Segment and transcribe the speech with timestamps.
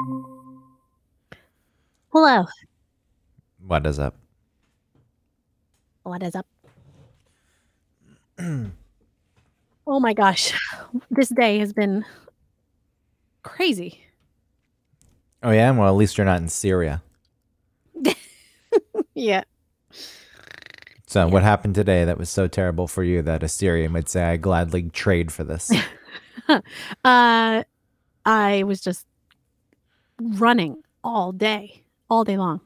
[0.00, 0.46] Hello.
[3.66, 4.14] What is up?
[6.04, 6.46] What is up?
[9.86, 10.52] oh my gosh.
[11.10, 12.04] This day has been
[13.42, 14.00] crazy.
[15.42, 17.02] Oh yeah, well at least you're not in Syria.
[19.14, 19.42] Yeah.
[21.08, 24.22] So what happened today that was so terrible for you that a Syrian would say
[24.22, 25.72] I gladly trade for this?
[27.04, 27.64] Uh
[28.24, 29.07] I was just
[30.20, 32.60] running all day, all day long.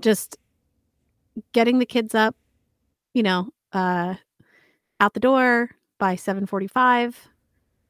[0.00, 0.36] Just
[1.52, 2.36] getting the kids up,
[3.14, 4.14] you know, uh
[5.00, 7.14] out the door by 7:45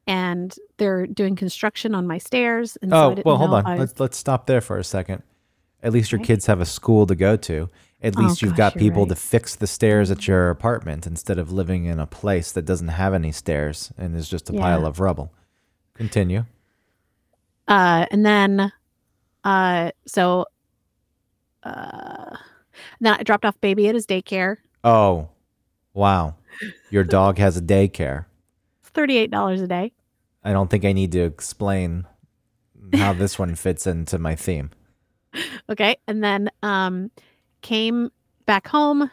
[0.07, 3.65] and they're doing construction on my stairs and so oh didn't well, hold on.
[3.65, 5.23] I Let's let's stop there for a second.
[5.83, 6.27] At least your Okay.
[6.27, 7.71] kids have a school to go to.
[8.03, 9.09] At Oh, least you've got gosh, you're people right.
[9.09, 12.89] to fix the stairs at your apartment instead of living in a place that doesn't
[12.89, 15.33] have any stairs and is just a pile of rubble.
[15.95, 16.47] Continue.
[17.69, 18.73] Uh and then
[19.45, 20.47] uh so
[21.63, 22.37] uh
[23.01, 24.57] then I dropped off baby at his daycare.
[24.83, 25.29] Oh,
[25.95, 26.35] wow.
[26.91, 28.27] Your dog has a daycare.
[28.81, 29.93] It's $38 a day.
[30.43, 32.07] I don't think I need to explain
[32.95, 34.71] how this one fits into my theme.
[35.71, 35.97] Okay.
[36.07, 37.11] And then um
[37.63, 38.11] came
[38.45, 39.11] back home,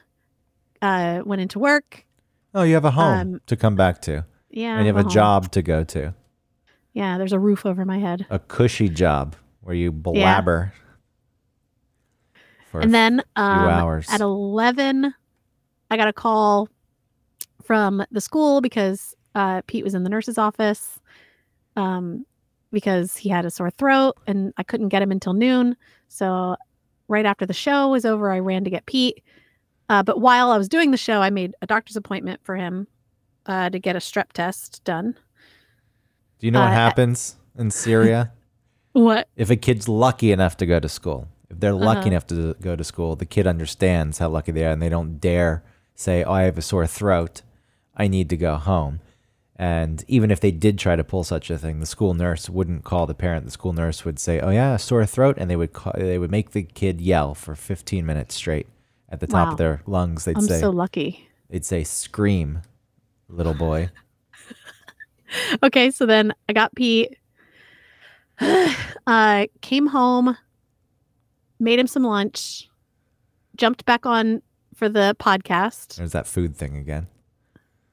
[0.81, 2.05] uh went into work.
[2.53, 4.75] Oh, you have a home Um, to come back to, Yeah.
[4.75, 5.11] and you have a home.
[5.11, 6.13] job to go to,
[6.93, 8.25] Yeah, there's a roof over my head.
[8.29, 10.73] a cushy job where you blabber
[12.71, 14.07] for And then um hours.
[14.09, 15.13] at 11
[15.89, 16.67] I got a call
[17.63, 20.99] from the school because uh Pete was in the nurse's office
[21.75, 22.25] um
[22.71, 25.75] because he had a sore throat and I couldn't get him until noon.
[26.07, 26.55] So
[27.09, 29.21] right after the show was over, I ran to get Pete.
[29.89, 32.87] Uh, but while I was doing the show, I made a doctor's appointment for him
[33.45, 35.17] uh, to get a strep test done.
[36.41, 38.31] Do you know what uh, happens in Syria?
[38.93, 39.27] What?
[39.37, 42.07] if a kid's lucky enough to go to school, if they're lucky Uh-huh.
[42.09, 45.19] enough to go to school, the kid understands how lucky they are, and they don't
[45.21, 45.63] dare
[45.95, 47.41] say, "Oh, I have a sore throat,
[47.95, 48.99] I need to go home."
[49.55, 52.83] And even if they did try to pull such a thing, the school nurse wouldn't
[52.83, 53.45] call the parent.
[53.45, 56.17] The school nurse would say, "Oh yeah, a sore throat," and they would call, they
[56.17, 58.67] would make the kid yell for 15 minutes straight
[59.07, 59.51] at the top Wow.
[59.51, 60.25] of their lungs.
[60.25, 61.29] They'd I'm say, so lucky.
[61.49, 62.63] "They'd say, scream,
[63.29, 63.89] little boy."
[65.63, 67.17] okay, so then I got Pete.
[69.07, 70.37] uh, came home,
[71.59, 72.69] made him some lunch,
[73.55, 74.41] jumped back on
[74.75, 75.95] for the podcast.
[75.95, 77.07] There's that food thing again.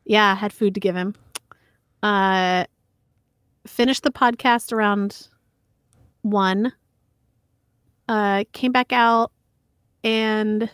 [0.05, 1.15] Yeah, I had food to give him.
[2.03, 2.65] Uh,
[3.67, 5.29] finished the podcast around
[6.23, 6.73] one.
[8.09, 9.33] Uh, came back out
[10.03, 10.71] and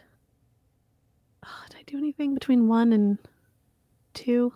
[1.44, 3.18] oh, did I do anything between one and
[4.12, 4.52] two?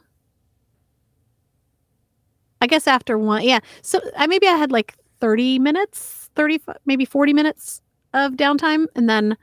[2.60, 3.60] I guess after one, yeah.
[3.82, 7.80] So I maybe I had like thirty minutes, thirty maybe forty minutes
[8.14, 9.36] of downtime, and then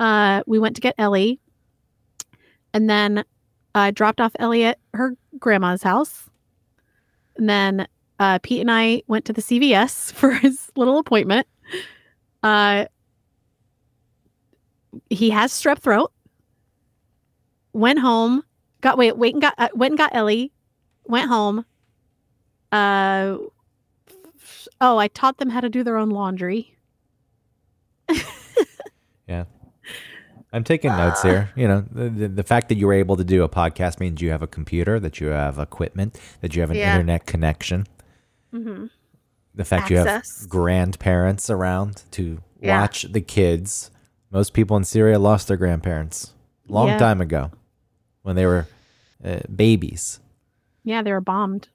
[0.00, 1.40] uh, we went to get Ellie,
[2.72, 3.24] and then
[3.74, 6.28] uh, dropped off Ellie at her grandma's house.
[7.36, 7.86] And then
[8.18, 11.46] uh, Pete and I went to the CVS for his little appointment.
[12.42, 12.86] Uh,
[15.10, 16.12] he has strep throat.
[17.72, 18.44] Went home,
[18.82, 20.52] got wait, wait and got uh, went and got Ellie.
[21.06, 21.64] Went home.
[22.74, 23.38] Uh,
[24.80, 26.76] oh, I taught them how to do their own laundry.
[29.26, 29.44] Yeah.
[30.52, 31.50] I'm taking notes here.
[31.56, 34.30] You know, the, the, fact that you were able to do a podcast means you
[34.30, 36.92] have a computer, that you have equipment, that you have an Yeah.
[36.92, 37.86] internet connection.
[38.52, 38.86] Mm-hmm.
[39.54, 42.80] The fact you have grandparents around to Yeah.
[42.80, 43.90] watch the kids.
[44.30, 46.34] Most people in Syria lost their grandparents
[46.68, 46.98] a long Yeah.
[46.98, 47.50] time ago
[48.22, 48.66] when they were
[49.24, 50.20] uh, babies.
[50.82, 51.68] Yeah, they were bombed.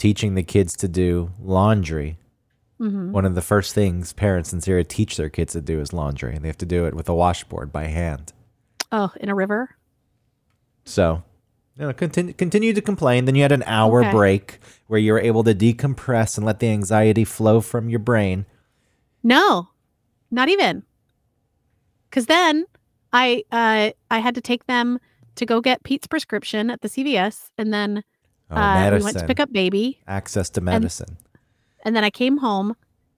[0.00, 2.16] Teaching the kids to do laundry.
[2.80, 3.12] Mm-hmm.
[3.12, 6.34] One of the first things parents in Syria teach their kids to do is laundry.
[6.34, 8.32] And they have to do it with a washboard by hand.
[8.90, 9.76] Oh, in a river.
[10.86, 11.22] So,
[11.76, 13.26] you know, continue, continue to complain.
[13.26, 14.10] Then you had an hour Okay.
[14.10, 18.46] break where you were able to decompress and let the anxiety flow from your brain.
[19.22, 19.68] No,
[20.30, 20.82] not even.
[22.08, 22.64] Because then
[23.12, 24.98] I uh, I had to take them
[25.34, 28.02] to go get Pete's prescription at the CVS, and then
[28.50, 31.16] Oh, uh, we went to pick up baby, Access to medicine.
[31.84, 32.74] and then I came home.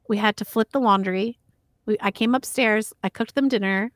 [0.09, 1.39] We had to flip the laundry.
[1.87, 2.93] We, I came upstairs.
[3.03, 3.93] I cooked them dinner.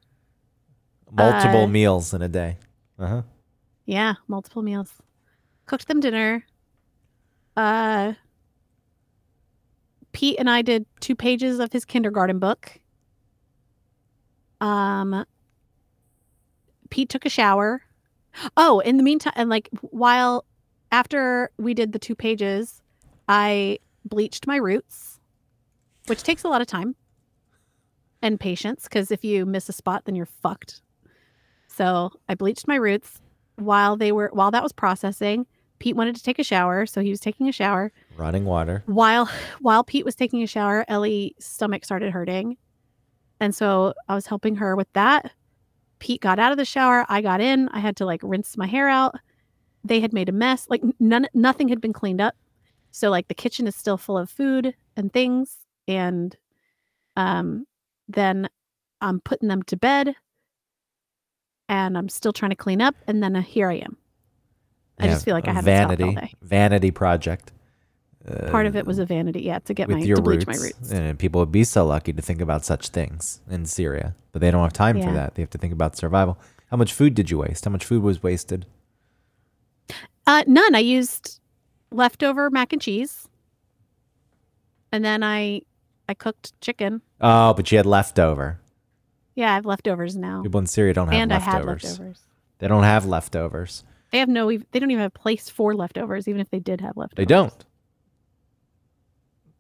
[1.12, 2.56] Multiple uh, meals in a day.
[2.98, 3.22] Uh huh.
[3.84, 4.94] Yeah, multiple meals.
[5.66, 6.44] Cooked them dinner.
[7.56, 8.14] Uh,
[10.12, 12.80] Pete and I did two pages of his kindergarten book.
[14.60, 15.26] Um,
[16.90, 17.82] Pete took a shower.
[18.56, 20.44] Oh, in the meantime, and like while
[20.92, 22.82] after we did the two pages,
[23.28, 25.18] I bleached my roots.
[26.06, 26.94] which takes a lot of time
[28.22, 30.80] and patience because if you miss a spot, then you're fucked.
[31.66, 33.20] So I bleached my roots
[33.56, 35.46] while they were while that was processing.
[35.78, 37.92] Pete wanted to take a shower, so he was taking a shower.
[38.16, 38.82] Running water.
[38.86, 39.28] While
[39.60, 42.56] while Pete was taking a shower, Ellie's stomach started hurting.
[43.40, 45.32] And so I was helping her with that.
[45.98, 47.04] Pete got out of the shower.
[47.08, 47.68] I got in.
[47.70, 49.16] I had to like rinse my hair out.
[49.86, 50.66] They had made a mess.
[50.68, 52.34] Like none nothing had been cleaned up.
[52.90, 55.58] So like the kitchen is still full of food and things.
[55.86, 56.36] And
[57.16, 57.66] um
[58.08, 58.48] then
[59.00, 60.14] I'm putting them to bed
[61.68, 62.94] and I'm still trying to clean up.
[63.06, 63.96] And then uh, here I am.
[64.98, 66.34] I Yeah, just feel like I a had vanity, to talk all day.
[66.42, 67.52] vanity project.
[68.26, 70.46] Uh, Part of it was a vanity, yeah, to get my to bleach roots.
[70.46, 70.90] my roots.
[70.90, 74.50] And people would be so lucky to think about such things in Syria, but they
[74.50, 75.34] don't have time for that.
[75.34, 76.36] They have to think about survival.
[76.70, 77.64] How much food did you waste?
[77.64, 78.66] How much food was wasted?
[80.26, 80.74] Uh, none.
[80.74, 81.40] I used
[81.90, 83.28] leftover mac and cheese,
[84.92, 85.62] and then I
[86.08, 87.02] I cooked chicken.
[87.20, 88.60] Oh, but you had leftover.
[89.34, 91.84] Yeah, I have leftovers now, People in Syria don't have and I had leftovers.
[91.84, 92.20] leftovers.
[92.58, 93.84] They don't have leftovers.
[94.10, 94.48] They have no.
[94.50, 97.16] They don't even have a place for leftovers, even if they did have leftovers.
[97.16, 97.64] They don't.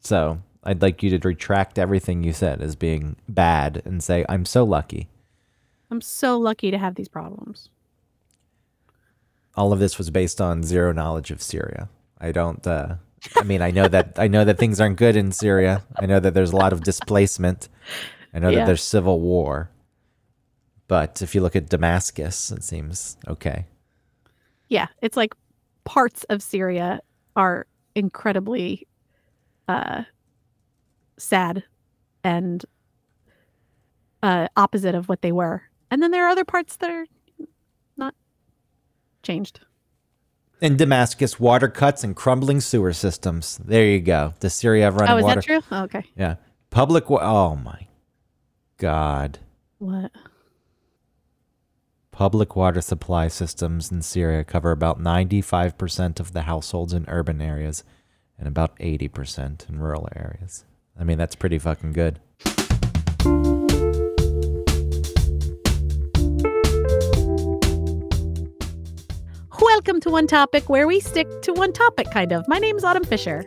[0.00, 4.44] So I'd like you to retract everything you said as being bad and say, I'm
[4.44, 5.08] so lucky.
[5.90, 7.68] I'm so lucky to have these problems.
[9.56, 11.88] All of this was based on zero knowledge of Syria.
[12.20, 12.96] I don't uh
[13.36, 15.82] I mean I know that I know that things aren't good in Syria.
[15.96, 17.68] I know that there's a lot of displacement.
[18.34, 18.58] I know Yeah.
[18.60, 19.70] that there's civil war.
[20.88, 23.66] But if you look at Damascus, it seems okay.
[24.68, 25.34] Yeah, it's like
[25.84, 27.00] parts of Syria
[27.34, 28.86] are incredibly
[29.68, 30.02] uh,
[31.18, 31.64] sad
[32.22, 32.64] and
[34.22, 37.06] uh, opposite of what they were, and then there are other parts that are
[39.26, 39.60] changed.
[40.60, 43.58] In Damascus, water cuts and crumbling sewer systems.
[43.62, 44.32] There you go.
[44.40, 45.40] The Syria have running Oh, is water.
[45.40, 45.60] that true?
[45.70, 46.04] Oh, okay.
[46.16, 46.36] Yeah.
[46.70, 47.86] Public wa- Oh my
[48.78, 49.38] god.
[49.78, 50.10] What?
[52.10, 57.84] Public water supply systems in Syria cover about 95% of the households in urban areas
[58.38, 60.64] and about 80% in rural areas.
[60.98, 62.20] I mean, that's pretty fucking good.
[69.60, 72.46] Welcome to One Topic, where we stick to one topic, kind of.
[72.48, 73.44] My name's Autumn Fisher.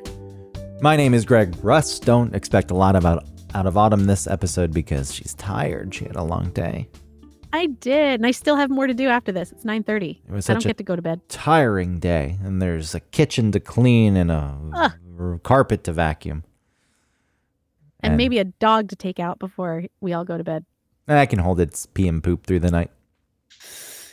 [0.81, 1.99] My name is Greg Russ.
[1.99, 5.93] Don't expect a lot about out of Autumn this episode because she's tired.
[5.93, 6.87] She had a long day.
[7.53, 9.51] I did, and I still have more to do after this.
[9.51, 10.19] It's 9:30.
[10.27, 11.21] It was I don't get to go to bed.
[11.29, 15.43] tiring day, and there's a kitchen to clean and a Ugh.
[15.43, 16.43] carpet to vacuum.
[18.01, 20.65] And, maybe a dog to take out before we all go to bed.
[21.07, 22.91] I can hold its pee and poop through the night.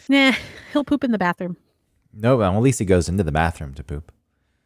[0.08, 0.32] Nah,
[0.72, 1.56] he'll poop in the bathroom.
[2.18, 4.10] No, well, at least he goes into the bathroom to poop.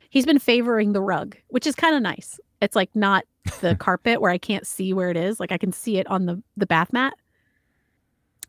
[0.09, 2.39] He's been favoring the rug, which is kind of nice.
[2.61, 3.25] It's like not
[3.61, 5.41] the carpet where I can't see where it is.
[5.41, 7.15] Like I can see it on the the bath mat.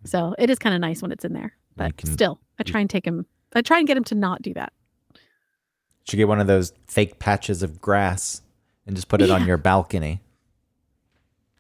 [0.06, 1.53] So it is kind of nice when it's in there.
[1.75, 3.25] But can- still, I try and take him.
[3.53, 4.74] I try and get him to not do that.
[6.07, 8.42] Should get one of those fake patches of grass
[8.88, 10.21] and just put it on your balcony.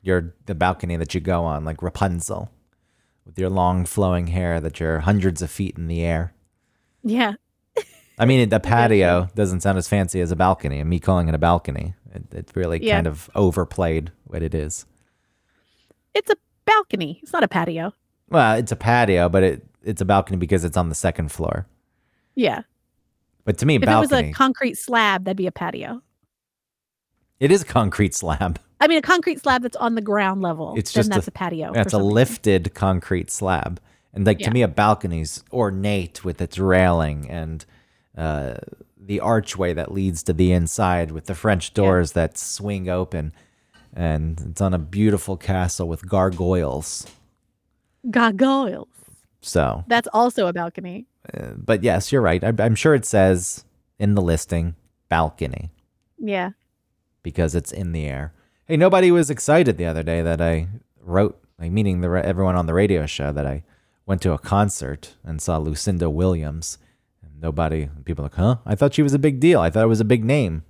[0.01, 2.49] Your the balcony that you go on, like Rapunzel,
[3.25, 6.33] with your long flowing hair that you're hundreds of feet in the air.
[7.03, 7.33] Yeah,
[8.19, 11.35] I mean, the patio doesn't sound as fancy as a balcony, and me calling it
[11.35, 12.95] a balcony, it, it really Yeah.
[12.95, 14.85] kind of overplayed what it is.
[16.13, 17.19] it's a balcony.
[17.23, 17.93] It's not a patio.
[18.29, 21.65] Well, it's a patio, but it it's a balcony because it's on the second floor.
[22.35, 22.61] Yeah.
[23.45, 26.01] But to me, If balcony, it was a concrete slab, that'd be a patio.
[27.39, 28.59] it is a concrete slab.
[28.79, 30.75] I mean, a concrete slab that's on the ground level.
[30.77, 31.73] It's then just a- that's a, patio.
[31.73, 32.11] That's a reason.
[32.13, 33.79] lifted concrete slab.
[34.13, 34.47] And like Yeah.
[34.47, 37.65] to me, a balcony's ornate with its railing and
[38.17, 38.55] uh,
[38.99, 43.33] the archway that leads to the inside with the French doors that swing open.
[43.93, 47.07] And it's on a beautiful castle with gargoyles.
[48.09, 48.87] Gargoyles.
[49.41, 51.07] So, That's also a balcony.
[51.33, 52.43] uh, but yes, you're right.
[52.43, 53.65] I, I'm sure it says
[53.99, 54.75] in the listing
[55.09, 55.71] balcony
[56.19, 56.51] Yeah.
[57.23, 58.33] because it's in the air.
[58.65, 60.67] Hey, nobody was excited the other day that I
[61.01, 63.63] wrote, like meaning the everyone on the radio show that I
[64.11, 66.77] went to a concert and saw Lucinda Williams.
[67.23, 68.57] And nobody, people are like, huh?
[68.65, 69.61] I thought she was a big deal.
[69.61, 70.63] I thought it was a big name.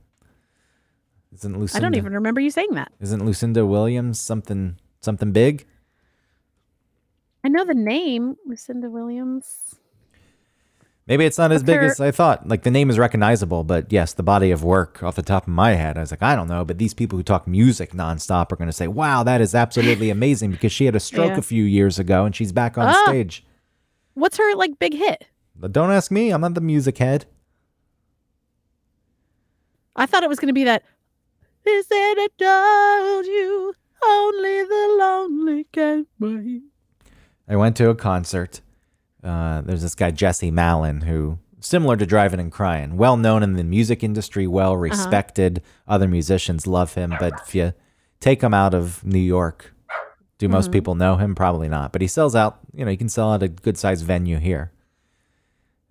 [1.34, 1.80] Isn't Lucinda?
[1.80, 2.92] I don't even remember you saying that.
[3.00, 5.66] Isn't Lucinda Williams something something big?
[7.44, 9.76] I know the name, Lucinda Williams.
[11.12, 12.48] Maybe it's not as big as I thought.
[12.48, 15.50] Like the name is recognizable, but yes, the body of work off the top of
[15.50, 16.64] my head, I was like, I don't know.
[16.64, 20.10] But these people who talk music nonstop are going to say, wow, that is absolutely
[20.18, 21.40] amazing because she had a stroke yeah.
[21.40, 23.04] a few years ago and she's back on ah.
[23.04, 23.44] stage.
[24.14, 25.26] What's her like big hit?
[25.54, 26.30] But don't ask me.
[26.30, 27.26] I'm not the music head.
[29.94, 30.82] I thought it was going to be that.
[31.66, 36.62] This a told you, only the lonely can wait.
[37.50, 38.62] I went to a concert
[39.24, 43.54] uh, there's this guy Jesse Malin who similar to Drivin' N' Cryin', well known in
[43.54, 45.62] the music industry, well respected.
[45.88, 47.74] Other musicians love him, but if you
[48.20, 49.74] take him out of New York,
[50.40, 51.36] do most people know him?
[51.36, 51.92] Probably not.
[51.92, 52.60] But he sells out.
[52.74, 54.72] You know, he can sell out a good sized venue here.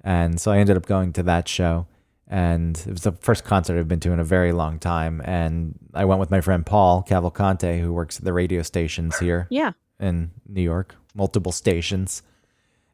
[0.03, 1.87] And so I ended up going to that show.
[2.27, 5.21] And it was the first concert I've been to in a very long time.
[5.25, 9.47] And I went with my friend Paul Cavalcante, who works at the radio stations here
[9.51, 9.73] Yeah.
[10.01, 12.23] in New York, multiple stations.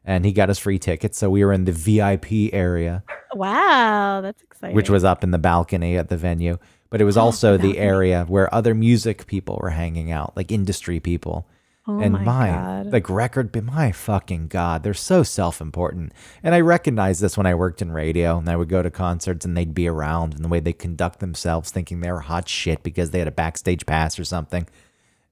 [0.07, 1.17] And he got us free tickets.
[1.19, 3.03] So we were in the VIP area,
[3.35, 4.75] Wow, that's exciting.
[4.75, 6.57] which was up in the balcony at the venue.
[6.89, 7.77] But it was oh, also the balcony.
[7.77, 11.45] area where other music people were hanging out, like industry people.
[11.87, 12.91] oh and my, my, god.
[12.93, 16.11] like record my fucking god they're so self-important
[16.43, 19.45] and i recognized this when i worked in radio and i would go to concerts
[19.45, 22.83] and they'd be around and the way they conduct themselves thinking they were hot shit
[22.83, 24.67] because they had a backstage pass or something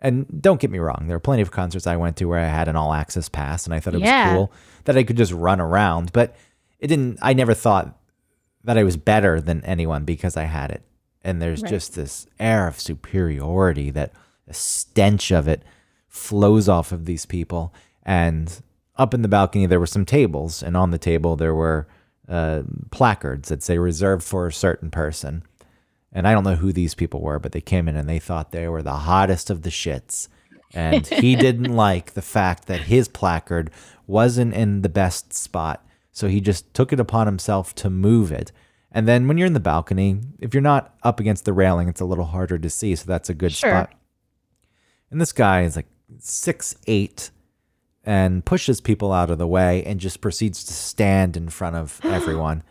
[0.06, 2.46] and don't get me wrong there are plenty of concerts i went to where i
[2.48, 4.52] had an all access pass and i thought it was cool
[4.86, 6.36] that i could just run around but
[6.80, 7.98] it didn't i never thought
[8.64, 10.84] that i was better than anyone because i had it
[11.24, 11.70] and there's Right.
[11.72, 14.12] just this air of superiority that
[14.48, 15.64] the stench of it
[16.08, 17.74] flows off of these people.
[18.04, 18.62] And
[18.96, 21.88] up in the balcony, there were some tables, and on the table, there were
[22.30, 25.42] uh, placards that say reserved for a certain person.
[26.16, 28.52] And I don't know who these people were, but they came in and they thought
[28.52, 30.30] they were the hottest of the shits.
[30.74, 33.70] And he didn't like the fact that his placard
[34.08, 35.86] wasn't in the best spot.
[36.14, 38.52] So he just took it upon himself to move it.
[38.92, 42.00] And then when you're in the balcony, if you're not up against the railing, it's
[42.00, 42.96] a little harder to see.
[42.96, 43.70] So that's a good Sure.
[43.70, 43.94] spot.
[45.12, 45.88] And this guy is like
[46.20, 47.30] six eight
[48.06, 52.00] and pushes people out of the way and just proceeds to stand in front of
[52.04, 52.64] everyone.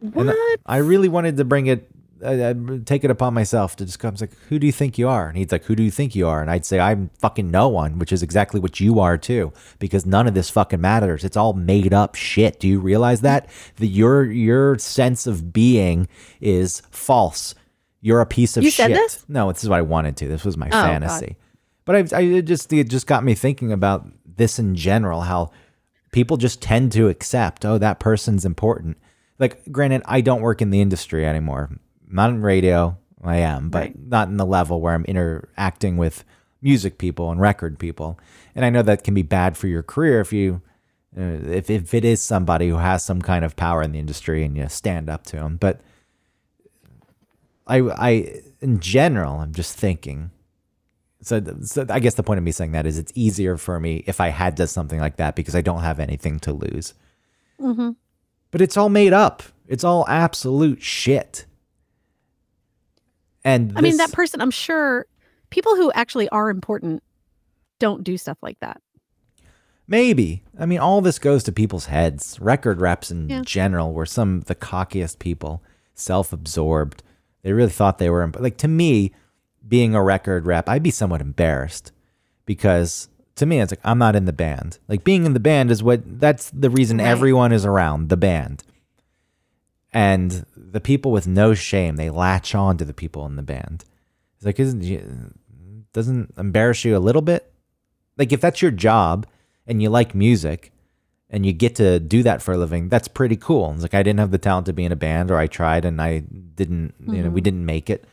[0.00, 0.26] what?
[0.28, 1.88] And I really wanted to bring it,
[2.24, 4.08] uh, take it upon myself to just come.
[4.08, 5.90] I was like, "Who do you think you are?" And he's like, "Who do you
[5.90, 9.00] think you are?" And I'd say, "I'm fucking no one," which is exactly what you
[9.00, 11.24] are too, because none of this fucking matters.
[11.24, 12.60] It's all made up shit.
[12.60, 13.48] Do you realize that?
[13.76, 16.08] That your your sense of being
[16.40, 17.54] is false.
[18.00, 18.86] You're a piece of You shit.
[18.86, 19.24] said this?
[19.28, 20.28] No, this is what I wanted to.
[20.28, 20.86] This was my God.
[20.86, 21.36] fantasy.
[21.84, 25.22] But I, I it just it just got me thinking about this in general.
[25.22, 25.50] How
[26.12, 28.96] people just tend to accept, oh, that person's important.
[29.38, 31.70] Like, granted, I don't work in the industry anymore.
[32.10, 33.98] Not in radio, I am, but Right.
[34.08, 36.24] not in the level where I'm interacting with
[36.62, 38.18] music people and record people.
[38.54, 40.60] And I know that can be bad for your career if you,
[41.16, 44.44] uh, if if it is somebody who has some kind of power in the industry
[44.44, 45.56] and you stand up to them.
[45.56, 45.80] But
[47.66, 50.30] I, I, in general, I'm just thinking.
[51.22, 54.02] So, so I guess the point of me saying that is it's easier for me
[54.06, 56.94] if I had done something like that because I don't have anything to lose.
[57.60, 57.90] hmm
[58.50, 59.42] But it's all made up.
[59.68, 61.44] It's all absolute shit.
[63.44, 65.06] And I mean, that person, I'm sure
[65.50, 67.02] people who actually are important
[67.78, 68.80] don't do stuff like that.
[69.88, 70.42] Maybe.
[70.58, 72.38] I mean, all this goes to people's heads.
[72.40, 73.42] Record reps in Yeah.
[73.44, 75.62] general were some of the cockiest people,
[75.94, 77.02] self absorbed.
[77.42, 79.12] They really thought they were, like, to me,
[79.66, 81.92] being a record rep, I'd be somewhat embarrassed
[82.46, 84.78] because to me, it's like, I'm not in the band.
[84.86, 87.06] Like, being in the band is what, that's the reason Right.
[87.06, 88.62] everyone is around the band.
[89.92, 93.84] And the people with no shame, they latch on to the people in the band.
[94.36, 95.32] It's like, isn't, you-
[95.92, 97.52] doesn't embarrass you a little bit?
[98.16, 99.26] Like, if that's your job,
[99.66, 100.72] and you like music
[101.28, 103.70] and you get to do that for a living, that's pretty cool.
[103.72, 105.84] It's like I didn't have the talent to be in a band or I tried
[105.84, 108.04] and I didn't, you know, we didn't make it.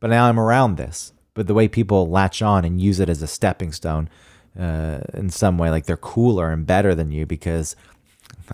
[0.00, 1.12] But now I'm around this.
[1.34, 4.08] But the way people latch on and use it as a stepping stone
[4.58, 7.76] uh, in some way, like they're cooler and better than you because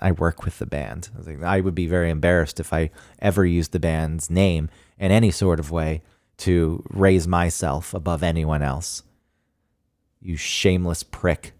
[0.01, 1.11] I work with the band.
[1.17, 5.11] I, like, I would be very embarrassed if I ever used the band's name in
[5.13, 6.03] any sort of way
[6.39, 9.03] to raise myself above anyone else.
[10.21, 11.53] You shameless prick.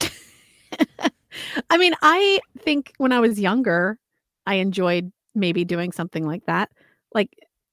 [1.70, 3.98] I mean, I think when I was younger,
[4.46, 6.70] I enjoyed maybe doing something like that,
[7.14, 7.30] like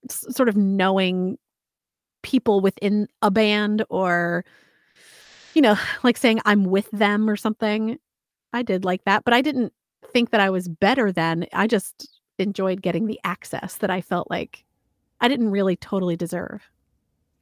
[0.10, 1.38] s- sort of knowing
[2.24, 4.46] people within a band or,
[5.54, 7.98] you know, like saying I'm with them or something.
[8.54, 9.74] I did like that, but I didn't
[10.12, 11.46] think that I was better than.
[11.54, 14.64] I just enjoyed getting the access that I felt like
[15.22, 16.70] I didn't really totally deserve.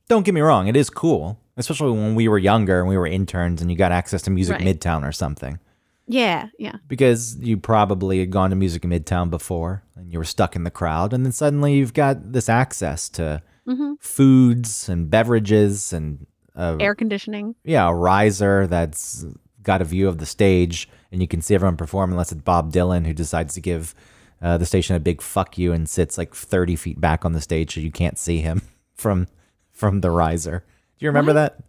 [0.10, 3.06] Don't get me wrong, it is cool, especially when we were younger and we were
[3.08, 4.66] interns and you got access to Music Right.
[4.66, 5.60] Midtown or something.
[6.08, 6.78] Yeah, yeah.
[6.88, 10.72] Because you probably had gone to Music Midtown before and you were stuck in the
[10.72, 16.78] crowd, and then suddenly you've got this access to hmm foods and beverages and a,
[16.80, 17.56] Air conditioning.
[17.66, 19.26] yeah, a riser that's
[19.62, 22.72] got a view of the stage and you can see everyone perform unless it's Bob
[22.72, 23.94] Dylan who decides to give
[24.42, 27.42] uh, the station a big fuck you and sits like 30 feet back on the
[27.42, 28.62] stage so you can't see him
[28.96, 29.28] from
[29.72, 30.64] from the riser.
[30.98, 31.60] Do you remember that?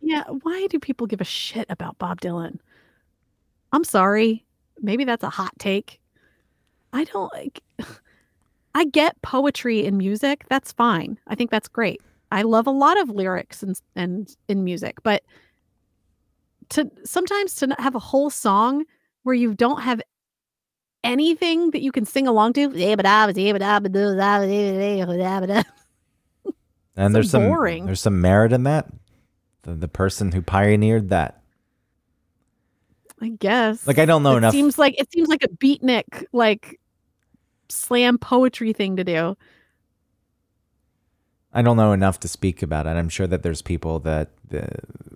[0.00, 0.24] Yeah.
[0.42, 2.58] Why do people give a shit about Bob Dylan?
[3.72, 4.44] I'm sorry.
[4.80, 6.00] Maybe that's a hot take.
[6.92, 7.62] I don't like
[8.74, 10.44] I get poetry in music.
[10.48, 11.18] That's fine.
[11.26, 12.00] I think that's great.
[12.30, 15.22] I love a lot of lyrics and and in music, but
[16.70, 18.84] to sometimes to not have a whole song
[19.22, 20.00] where you don't have
[21.04, 22.62] anything that you can sing along to.
[26.98, 27.86] And So there's some boring.
[27.86, 28.86] there's some merit in that.
[29.62, 31.42] The the person who pioneered that.
[33.20, 33.86] I guess.
[33.86, 34.36] Like I don't know enough.
[34.36, 34.52] it enough.
[34.52, 36.80] Seems like it seems like a beatnik like
[37.68, 39.36] slam poetry thing to do.
[41.56, 42.90] I don't know enough to speak about it.
[42.90, 44.66] I'm sure that there's people that uh,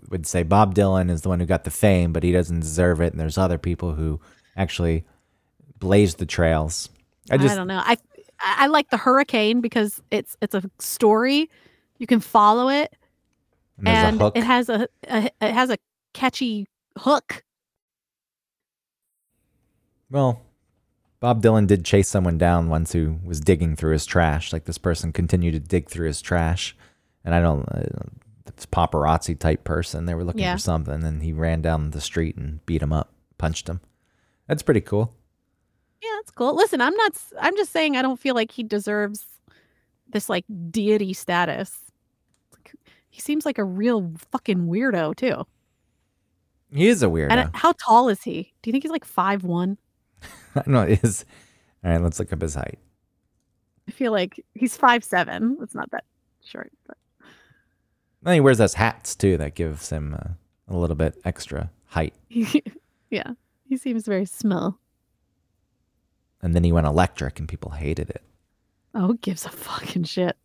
[0.09, 3.03] would say Bob Dylan is the one who got the fame, but he doesn't deserve
[3.03, 3.13] it.
[3.13, 4.19] And there's other people who
[4.57, 5.05] actually
[5.79, 6.89] blazed the trails.
[7.31, 7.83] I just I, don't know.
[7.85, 7.99] I
[8.41, 11.51] I like the hurricane because it's it's a story.
[11.99, 12.97] You can follow it
[13.77, 14.37] and and a hook.
[14.39, 15.77] it has a, a it has a
[16.15, 17.45] catchy hook.
[20.11, 20.41] Well,
[21.21, 24.53] Bob Dylan did chase someone down once who was digging through his trash.
[24.53, 26.75] Like this person continued to dig through his trash,
[27.25, 27.69] and I don't.
[27.71, 30.07] I don't it's paparazzi type person.
[30.07, 30.55] They were looking Yeah.
[30.55, 33.81] for something, and he ran down the street and beat him up, punched him.
[34.49, 35.15] That's pretty cool.
[36.03, 36.57] Yeah, that's cool.
[36.57, 37.13] Listen, I'm not.
[37.41, 39.25] I'm just saying I don't feel like he deserves
[40.09, 41.79] this like deity status.
[43.11, 45.47] He seems like a real fucking weirdo too.
[46.73, 47.31] He is a weirdo.
[47.31, 48.53] And uh, how tall is he?
[48.63, 49.79] Do you think he's like five one?
[50.57, 50.83] I don't know.
[50.83, 51.25] Is
[51.85, 52.01] all right.
[52.01, 52.79] Let's look up his height.
[53.89, 55.59] I feel like he's five seven.
[55.63, 56.05] It's not that
[56.45, 56.73] short.
[56.87, 56.97] But
[58.23, 59.37] Well, he wears those hats too.
[59.37, 60.29] That gives him uh,
[60.69, 62.15] a little bit extra height.
[62.29, 63.33] yeah,
[63.69, 64.79] he seems very small.
[66.43, 68.23] And then he went electric, and people hated it.
[68.95, 70.37] Oh, who gives a fucking shit?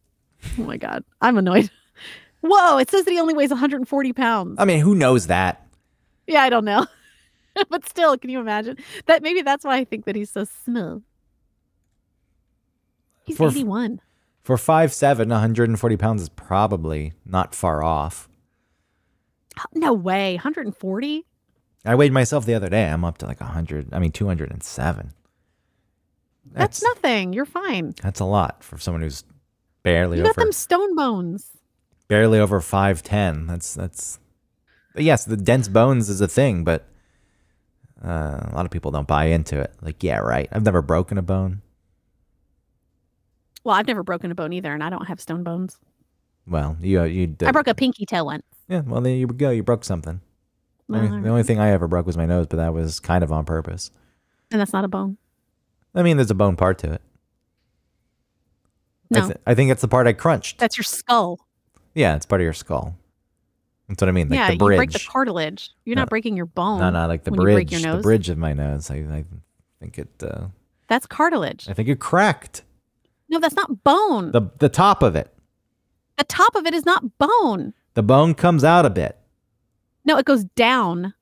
[0.59, 1.69] Oh my god, I'm annoyed.
[2.41, 4.55] Whoa, it says that he only weighs 140 pounds.
[4.59, 5.65] I mean, who knows that?
[6.27, 6.85] yeah, I don't know,
[7.69, 9.21] but still, can you imagine that?
[9.21, 11.01] Maybe that's why I think that he's so small.
[13.25, 14.01] He's For- 81.
[14.43, 18.29] For 5'7", 140 pounds is probably not far off.
[19.73, 21.25] No way, 140.
[21.83, 22.87] I weighed myself the other day.
[22.87, 23.89] I'm up to like 100.
[23.91, 25.13] I mean, 207.
[26.51, 27.33] That's, nothing.
[27.33, 27.95] You're fine.
[28.03, 29.23] That's a lot for someone who's
[29.81, 31.49] barely You over got them stone bones.
[32.07, 33.47] barely over 5'10.
[33.47, 34.19] That's that's
[34.95, 36.87] yes, the dense bones is a thing, but
[38.05, 39.73] uh, a lot of people don't buy into it.
[39.81, 40.47] Like, yeah, right.
[40.51, 41.61] I've never broken a bone.
[43.63, 45.79] Well, I've never broken a bone either, and I don't have stone bones.
[46.47, 47.47] Well, you you did.
[47.47, 48.43] I broke a pinky toe once.
[48.67, 49.49] Yeah, well, there you go.
[49.49, 50.21] You broke something.
[50.87, 52.99] The Well, only- the only thing I ever broke was my nose, but that was
[52.99, 53.89] kind of on purpose.
[54.51, 55.17] and that's not a bone.
[55.95, 57.01] I mean, there's a bone part to it.
[59.13, 60.59] I, No, th- I think it's the part I crunched.
[60.59, 61.39] that's your skull.
[61.95, 62.95] yeah, it's part of your skull.
[63.87, 64.29] That's what I mean.
[64.29, 64.73] Like yeah, the bridge.
[64.75, 65.69] you break the cartilage.
[65.85, 66.01] You're No.
[66.03, 66.79] not breaking your bone.
[66.79, 67.71] no, no, like the you bridge.
[67.71, 68.89] your The bridge of my nose.
[68.89, 69.25] I, I
[69.79, 70.09] think it.
[70.23, 70.47] Uh,
[70.87, 71.67] That's cartilage.
[71.69, 72.63] I think it cracked.
[73.29, 74.31] No, that's not bone.
[74.31, 75.31] The, The the top of it.
[76.17, 77.73] The top of it is not bone.
[77.95, 79.17] The bone comes out a bit.
[80.05, 81.13] No, it goes down.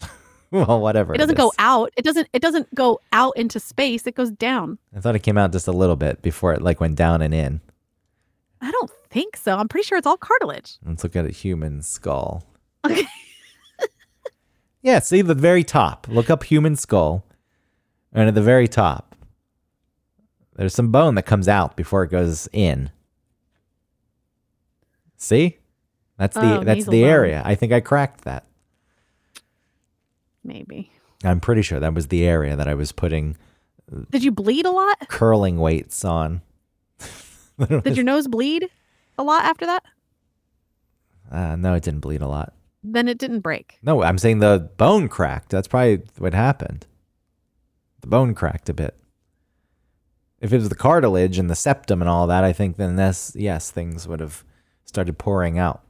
[0.52, 1.14] Well, whatever.
[1.14, 1.92] It doesn't go out.
[1.96, 2.26] It doesn't.
[2.32, 4.04] It doesn't go out into space.
[4.08, 4.78] It goes down.
[4.96, 7.32] I thought it came out just a little bit before it like went down and
[7.32, 7.60] in.
[8.60, 9.56] I don't think so.
[9.56, 10.78] I'm pretty sure it's all cartilage.
[10.86, 12.44] Let's look at a human skull.
[12.86, 13.06] Okay.
[14.82, 16.06] Yeah, see the very top.
[16.08, 17.26] Look up human skull,
[18.14, 19.14] and at the very top,
[20.56, 22.90] there's some bone that comes out before it goes in.
[25.18, 25.58] See,
[26.16, 27.10] that's the Oh, that's the bone.
[27.10, 27.42] area.
[27.44, 28.46] I think I cracked that.
[30.42, 30.90] Maybe.
[31.22, 33.36] I'm pretty sure that was the area that I was putting
[34.10, 35.08] Did you bleed a lot?
[35.08, 36.40] curling weights on.
[37.58, 38.70] Did your nose bleed
[39.20, 39.84] a lot after that?
[41.30, 42.54] Uh, no, it didn't bleed a lot.
[42.82, 43.78] Then it didn't break.
[43.82, 45.50] No, I'm saying the bone cracked.
[45.50, 46.86] That's probably what happened.
[48.00, 48.96] The bone cracked a bit.
[50.40, 53.32] If it was the cartilage and the septum and all that, I think then this
[53.36, 54.42] yes, things would have
[54.86, 55.82] started pouring out.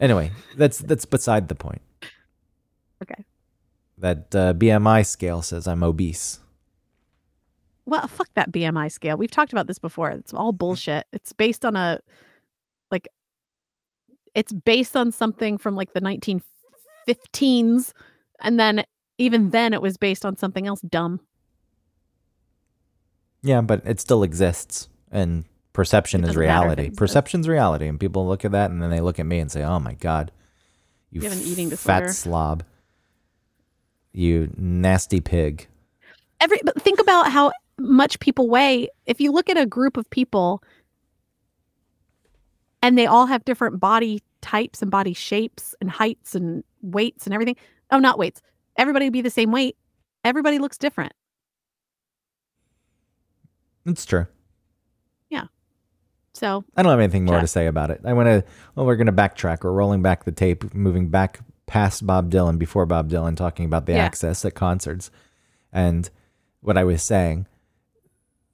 [0.00, 1.82] Anyway, that's that's beside the point.
[3.02, 3.24] Okay.
[3.98, 6.40] That uh, BMI scale says I'm obese.
[7.90, 9.16] Well, fuck that BMI scale.
[9.16, 10.10] We've talked about this before.
[10.10, 11.06] It's all bullshit.
[11.12, 11.98] It's based on a
[12.92, 13.08] like
[14.32, 17.92] it's based on something from like the 1915s
[18.40, 18.84] and then
[19.18, 21.18] even then it was based on something else dumb.
[23.42, 26.96] Yeah, but it still exists, and perception is doesn't matter if it reality.
[26.96, 29.64] Perception's reality, and people look at that and then they look at me and say,
[29.64, 30.30] "Oh my god,
[31.10, 32.62] you, You have an eating fat slob,
[34.12, 35.66] you nasty pig."
[36.40, 37.50] Every but think about how
[37.80, 38.88] much people weigh.
[39.06, 40.62] If you look at a group of people
[42.82, 47.34] and they all have different body types and body shapes and heights and weights and
[47.34, 47.56] everything.
[47.90, 48.40] Oh, not weights.
[48.76, 49.76] everybody would be the same weight.
[50.24, 51.12] Everybody looks different.
[53.86, 54.26] It's true.
[55.28, 55.44] Yeah.
[56.34, 57.40] So I don't have anything more Yeah.
[57.42, 58.00] to say about it.
[58.04, 58.44] I want to.
[58.74, 59.64] Well, we're going to backtrack.
[59.64, 63.86] We're rolling back the tape, moving back past Bob Dylan, before Bob Dylan, talking about
[63.86, 64.04] the Yeah.
[64.04, 65.10] access at concerts,
[65.72, 66.08] and
[66.60, 67.46] what I was saying.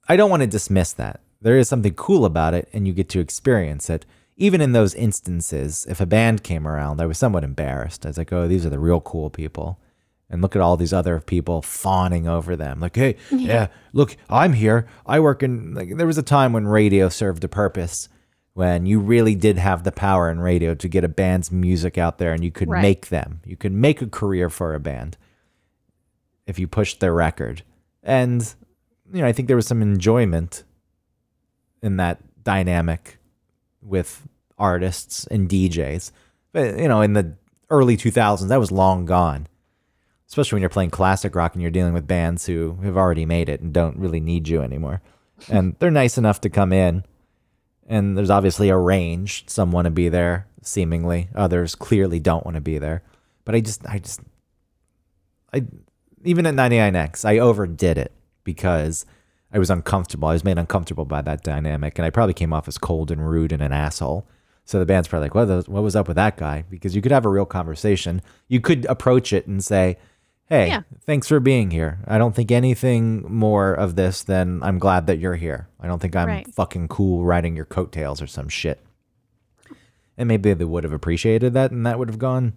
[0.09, 1.21] I don't want to dismiss that.
[1.41, 4.07] There is something cool about it, and you get to experience it.
[4.37, 8.05] Even in those instances, if a band came around, I was somewhat embarrassed.
[8.05, 9.79] I was like, "Oh, these are the real cool people."
[10.29, 12.81] And look at all these other people fawning over them.
[12.81, 14.87] Like, hey, yeah, look, I'm here.
[15.07, 15.73] I work in.
[15.75, 18.09] Like, there was a time when radio served a purpose,
[18.55, 22.19] when you really did have the power in radio to get a band's music out
[22.19, 22.83] there, and you could Right.
[22.83, 23.41] make them.
[23.47, 25.17] You could make a career for a band
[26.47, 27.63] if you pushed their record.
[28.03, 28.53] And
[29.13, 30.65] you know, I think there was some enjoyment
[31.83, 33.19] in that dynamic
[33.83, 34.27] with
[34.59, 36.11] artists and DJs.
[36.53, 37.35] But you know, in the
[37.71, 39.47] early 2000s, that was long gone.
[40.29, 43.49] Especially when you're playing classic rock and you're dealing with bands who have already made
[43.49, 45.03] it and don't really need you anymore.
[45.51, 47.05] And they're nice enough to come in.
[47.87, 49.45] And there's obviously a range.
[49.49, 51.29] Some want to be there, seemingly.
[51.35, 53.03] Others clearly don't want to be there.
[53.45, 54.21] But I just, I just,
[55.53, 55.65] I,
[56.25, 58.13] even at 99X, I overdid it
[58.47, 59.05] because
[59.53, 60.29] I was uncomfortable.
[60.29, 63.29] I was made uncomfortable by that dynamic, and I probably came off as cold and
[63.29, 64.27] rude and an asshole.
[64.65, 65.45] So the band's probably like, "What?
[65.45, 68.23] the- What was up with that guy?" Because you could have a real conversation.
[68.49, 69.97] You could approach it and say,
[70.47, 70.83] "Hey, Yeah.
[71.05, 71.99] thanks for being here.
[72.07, 75.69] I don't think anything more of this than I'm glad that you're here.
[75.79, 76.55] I don't think I'm Right.
[76.55, 78.81] fucking cool riding your coattails or some shit."
[80.19, 82.55] And maybe they would have appreciated that, and that would have gone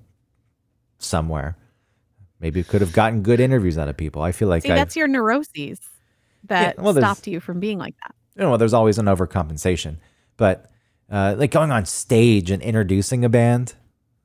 [0.98, 1.56] somewhere.
[2.40, 4.22] Maybe it could have gotten good interviews out of people.
[4.22, 5.80] I feel like see, I, that's your neuroses
[6.46, 8.16] that well, stopped you from being like that.
[8.36, 9.98] you know, there's always an overcompensation,
[10.38, 10.72] but
[11.12, 13.74] uh, like going on stage and introducing a band,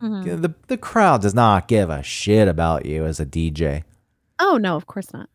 [0.02, 0.42] Mhm.
[0.42, 3.84] the the crowd does not give a shit about you as a DJ.
[4.38, 5.28] Oh no, of course not.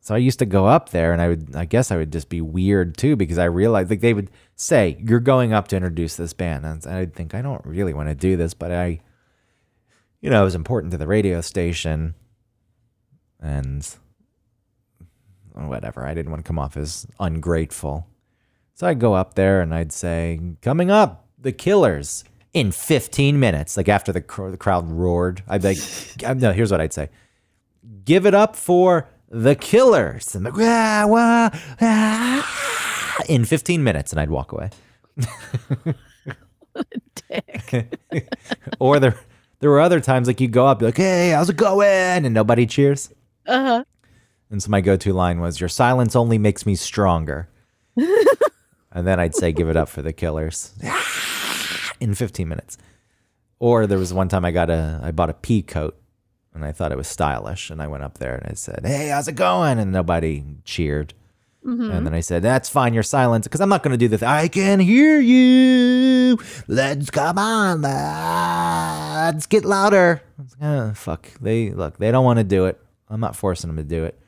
[0.00, 2.28] So I used to go up there, and I would, I guess, I would just
[2.28, 6.14] be weird too because I realized like they would say, "You're going up to introduce
[6.14, 9.00] this band," and I'd think I don't really want to do this, but I,
[10.20, 12.14] you know, it was important to the radio station,
[13.40, 13.96] and
[15.54, 16.04] whatever.
[16.04, 18.06] I didn't want to come off as ungrateful.
[18.74, 23.76] So I'd go up there and I'd say, coming up, the killers in 15 minutes.
[23.76, 27.08] Like after the, cr- the crowd roared, I'd be like, no, here's what I'd say.
[28.04, 30.34] Give it up for the killers.
[30.34, 31.50] And the, "Wah, wah,
[31.80, 34.12] ah," in 15 minutes.
[34.12, 34.70] And I'd walk away.
[36.72, 37.98] what a Dick.
[38.78, 39.18] Or there,
[39.66, 42.24] there were other times like you go up, like, hey, how's it going?
[42.24, 43.12] And nobody cheers.
[43.48, 43.82] Uh-huh.
[44.48, 47.48] And so my go-to line was, "Your silence only makes me stronger."
[47.96, 50.72] and then I'd say, "Give it up for the killers."
[52.00, 52.78] In 15 minutes.
[53.58, 56.00] Or there was one time I got a I bought a pea coat
[56.54, 59.08] and I thought it was stylish and I went up there and I said, "Hey,
[59.08, 61.12] how's it going?" and nobody cheered.
[61.66, 64.22] And then I said, "That's fine, your silence, because I'm not going to do this.
[64.22, 66.38] I can hear you.
[66.68, 71.98] Let's come on, let's get louder." Like, "Oh, fuck, they look.
[71.98, 72.80] They don't want to do it.
[73.08, 74.18] I'm not forcing them to do it.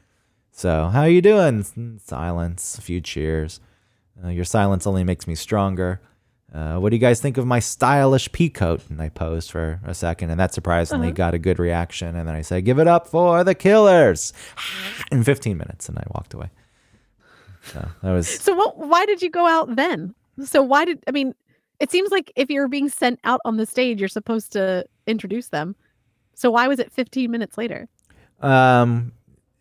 [0.51, 1.98] So, how are you doing?
[2.05, 2.77] Silence.
[2.79, 3.61] A few cheers.
[4.24, 6.01] Uh, your silence only makes me stronger.
[6.53, 8.81] Uh, what do you guys think of my stylish pea coat?
[8.88, 12.16] And I posed for a second, and that surprisingly got a good reaction.
[12.16, 14.33] And then I said, "Give it up for the killers!"
[15.12, 16.51] In 15 minutes, and I walked away.
[17.72, 20.14] So that was So what why did you go out then?
[20.44, 21.35] So why did I mean
[21.81, 25.48] it seems like if you're being sent out on the stage you're supposed to introduce
[25.48, 25.76] them.
[26.35, 27.88] So why was it 15 minutes later?
[28.40, 29.12] Um,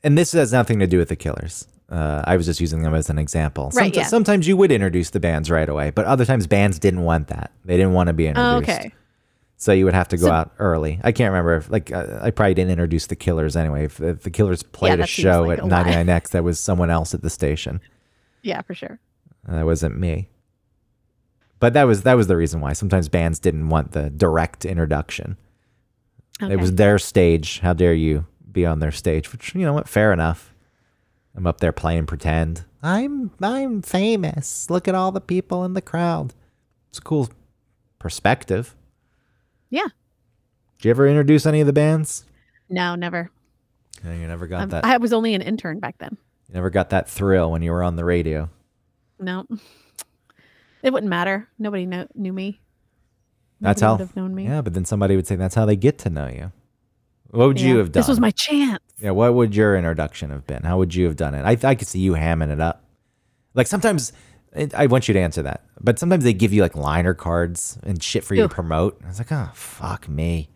[0.03, 1.67] and this has nothing to do with the Killers.
[1.89, 3.71] Uh, I was just using them as an example.
[3.73, 4.03] Right, Somet- yeah.
[4.07, 7.51] Sometimes you would introduce the bands right away, but other times bands didn't want that.
[7.65, 8.69] They didn't want to be Oh, introduced.
[8.79, 8.93] okay.
[9.55, 10.99] So you would have to go So- out early.
[11.03, 11.55] I can't remember.
[11.55, 13.85] If, like uh, I probably didn't introduce the Killers anyway.
[13.85, 15.83] If, if the Killers played a show like at a lie.
[16.05, 17.79] 99X, that was someone else at the station.
[18.41, 18.99] Yeah, for sure.
[19.47, 20.29] That wasn't me.
[21.59, 22.73] But that was that was the reason why.
[22.73, 25.37] Sometimes bands didn't want the direct introduction.
[26.41, 26.53] Okay.
[26.53, 27.59] It was their stage.
[27.59, 29.31] How dare you be on their stage?
[29.31, 29.89] Which you know what?
[29.89, 30.53] Fair enough.
[31.35, 32.63] I'm up there playing pretend.
[32.83, 34.69] I'm I'm famous.
[34.69, 36.33] Look at all the people in the crowd.
[36.89, 37.29] It's a cool
[37.99, 38.75] perspective.
[39.69, 39.87] Yeah.
[40.77, 42.23] Did you ever introduce any of the bands?
[42.69, 43.31] No, never.
[44.03, 44.85] No, you never got Um, that.
[44.85, 46.17] I was only an intern back then.
[46.47, 48.49] You never got that thrill when you were on the radio.
[49.19, 49.45] No.
[50.83, 51.49] It wouldn't matter.
[51.57, 52.61] Nobody know, knew me.
[53.59, 54.07] That's Nobody how.
[54.07, 54.45] have known me.
[54.45, 56.51] Yeah, but then somebody would say that's how they get to know you.
[57.31, 57.99] What would you have done?
[57.99, 58.81] This was my chance.
[58.99, 60.63] Yeah, what would your introduction have been?
[60.63, 61.43] How would you have done it?
[61.43, 62.83] I I could see you hamming it up.
[63.53, 64.13] Like sometimes
[64.53, 67.77] it, I want you to answer that, but sometimes they give you like liner cards
[67.83, 69.01] and shit for you to promote.
[69.03, 70.49] I was like, oh fuck me.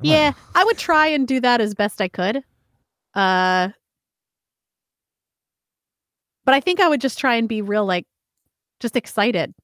[0.00, 2.44] Yeah, I would try and do that as best I could.
[3.14, 3.70] Uh
[6.44, 8.06] but I think I would just try and be real like
[8.80, 9.54] just excited.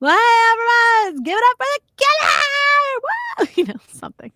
[0.00, 0.18] Well,
[0.52, 3.00] everyone, give it up for the killer!
[3.02, 3.46] Woo!
[3.54, 4.32] You know, something.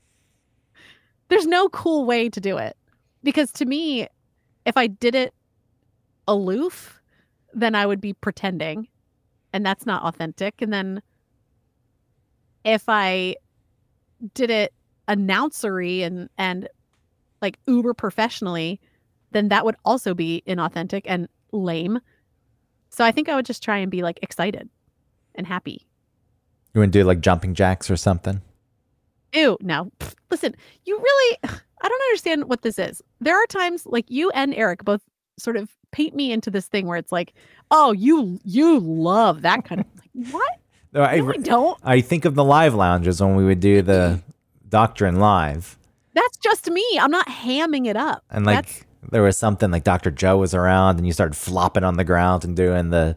[1.29, 2.77] There's no cool way to do it.
[3.23, 4.07] Because to me,
[4.65, 5.35] if I did it
[6.27, 7.01] aloof,
[7.53, 8.89] then I would be pretending.
[9.53, 10.63] And that's not authentic.
[10.63, 11.03] And then
[12.65, 13.37] if I
[14.35, 14.73] did it
[15.09, 16.69] announcery and and
[17.41, 18.81] like uber professionally,
[19.33, 22.01] then that would also be inauthentic and lame.
[22.91, 24.69] So I think I would just try and be like excited
[25.35, 25.87] and happy.
[26.75, 28.41] You want to do like jumping jacks or something?
[29.33, 29.91] Ew, no.
[29.99, 31.39] Pfft, Listen, you really
[31.81, 33.03] I don't understand what this is.
[33.21, 35.03] There are times like you and Eric both
[35.39, 37.35] sort of paint me into this thing where it's like,
[37.71, 40.55] "Oh, you you love that kind of like what?
[40.91, 41.79] No, I, No, I don't.
[41.85, 44.23] I think of the live lounges when we would do the
[44.71, 45.79] Doctrine live.
[46.15, 46.83] That's just me.
[46.99, 48.25] I'm not hamming it up.
[48.31, 50.11] And like That's there was something like Dr.
[50.11, 53.17] Joe was around and you started flopping on the ground and doing the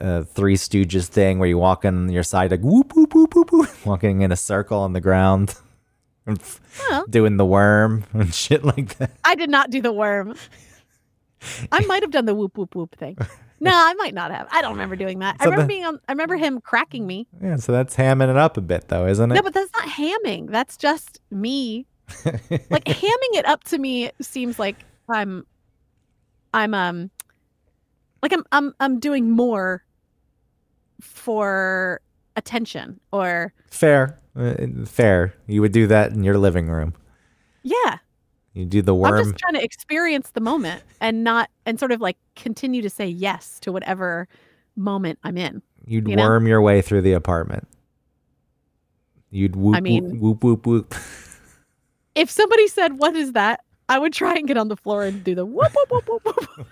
[0.00, 3.52] uh, Three Stooges thing where you walk on your side like whoop whoop whoop whoop
[3.52, 5.54] whoop, walking in a circle on the ground,
[6.26, 7.04] and f- Well.
[7.08, 9.10] doing the worm and shit like that.
[9.24, 10.34] I did not do the worm.
[11.72, 13.16] I might have done the whoop whoop whoop thing.
[13.62, 14.46] No, I might not have.
[14.50, 15.36] I don't remember doing that.
[15.40, 17.26] I remember the- being on I remember him cracking me.
[17.42, 19.34] Yeah, so that's hamming it up a bit though, isn't it?
[19.34, 20.50] No, but that's not hamming.
[20.50, 21.86] That's just me.
[22.24, 24.76] Like hamming it up to me seems like
[25.12, 25.46] I'm
[26.54, 27.10] I'm um
[28.22, 29.84] like I'm I'm I'm doing more
[31.00, 32.00] for
[32.36, 35.34] attention or fair, uh, fair.
[35.46, 36.94] You would do that in your living room.
[37.62, 37.98] yeah.
[38.52, 41.92] You do the worm I'm just trying to experience the moment and not and sort
[41.92, 44.26] of like continue to say yes to whatever
[44.74, 45.62] moment I'm in.
[45.86, 46.24] You'd you know?
[46.24, 47.68] worm your way through the apartment.
[49.30, 50.66] You'd whoop I mean- whoop whoop whoop.
[50.66, 50.94] whoop.
[52.16, 55.22] If somebody said, "What is that?" I would try and get on the floor and
[55.22, 56.24] do the whoop whoop whoop whoop.
[56.56, 56.66] whoop.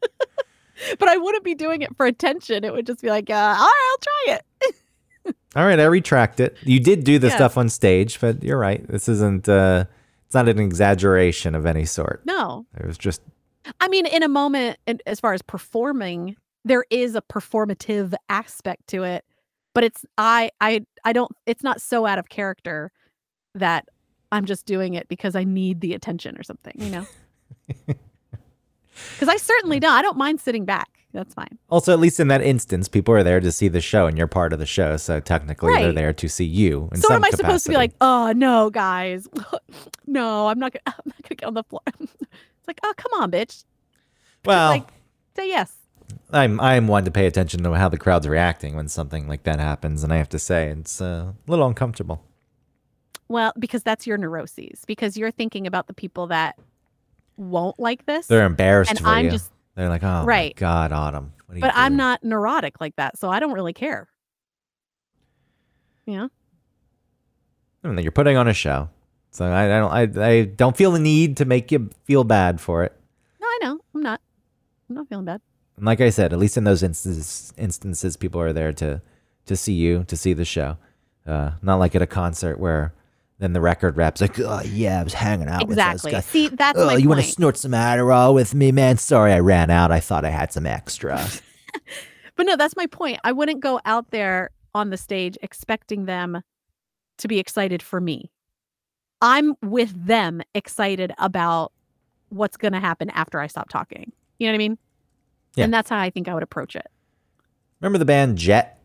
[0.98, 2.64] but I wouldn't be doing it for attention.
[2.64, 6.40] It would just be like, uh, "All right, I'll try it." All right, I retract
[6.40, 6.56] it.
[6.62, 7.36] You did do the Yeah.
[7.36, 8.86] stuff on stage, but you're right.
[8.88, 9.48] This isn't.
[9.48, 9.84] uh
[10.26, 12.22] It's not an exaggeration of any sort.
[12.26, 13.20] No, It was just
[13.80, 16.36] I mean, in a moment, as far as performing,
[16.66, 19.24] there is a performative aspect to it,
[19.74, 21.30] but it's I I I don't.
[21.46, 22.90] It's not so out of character
[23.54, 23.86] that
[24.32, 26.74] I'm just doing it because I need the attention or something.
[26.76, 27.06] You know.
[29.14, 29.92] Because I certainly don't.
[29.92, 30.88] I don't mind sitting back.
[31.12, 31.58] That's fine.
[31.70, 34.26] also at least in that instance, people are there to see the show, and you're
[34.26, 34.96] part of the show.
[34.96, 36.88] So technically, they're there to see you.
[36.92, 39.28] In so some am I supposed to be like, oh no, guys,
[40.06, 41.82] no, I'm not gonna, I'm not gonna get on the floor.
[42.00, 43.62] it's like, oh come on, bitch,
[44.44, 44.88] Well, like,
[45.36, 45.72] say yes.
[46.32, 49.60] I'm I'm one to pay attention to how the crowd's reacting when something like that
[49.60, 52.24] happens, and I have to say it's uh, a little uncomfortable.
[53.28, 54.84] Well, because that's your neuroses.
[54.86, 56.56] Because you're thinking about the people that
[57.36, 58.26] won't like this.
[58.26, 59.30] They're embarrassed and for I'm you.
[59.32, 60.54] just, They're like, oh Right.
[60.56, 61.32] my god, Autumn.
[61.46, 64.08] What are you but I'm not neurotic like that, so I don't really care.
[66.06, 66.28] Yeah.
[67.82, 68.88] I mean, you're putting on a show,
[69.30, 72.60] so I, I don't I, I don't feel the need to make you feel bad
[72.60, 72.92] for it.
[73.40, 73.80] No, I know.
[73.94, 74.20] I'm not.
[74.88, 75.40] I'm not feeling bad.
[75.76, 79.02] And like I said, at least in those instances, instances, people are there to
[79.46, 80.78] to see you, to see the show.
[81.26, 82.94] Uh, not like at a concert where
[83.38, 85.92] then the record rap's like, oh yeah, I was hanging out exactly.
[85.92, 86.26] with those guys.
[86.26, 88.96] See, that's oh, my you want to snort some Adderall with me, man?
[88.96, 89.90] Sorry, I ran out.
[89.90, 91.26] I thought I had some extra.
[92.36, 93.20] But no, that's my point.
[93.24, 96.42] I wouldn't go out there on the stage expecting them
[97.18, 98.30] to be excited for me.
[99.20, 101.72] I'm with them excited about
[102.30, 104.12] what's going to happen after I stop talking.
[104.38, 104.78] You know what I mean?
[105.54, 105.64] Yeah.
[105.64, 106.86] And that's how I think I would approach it.
[107.80, 108.82] Remember the band Jet?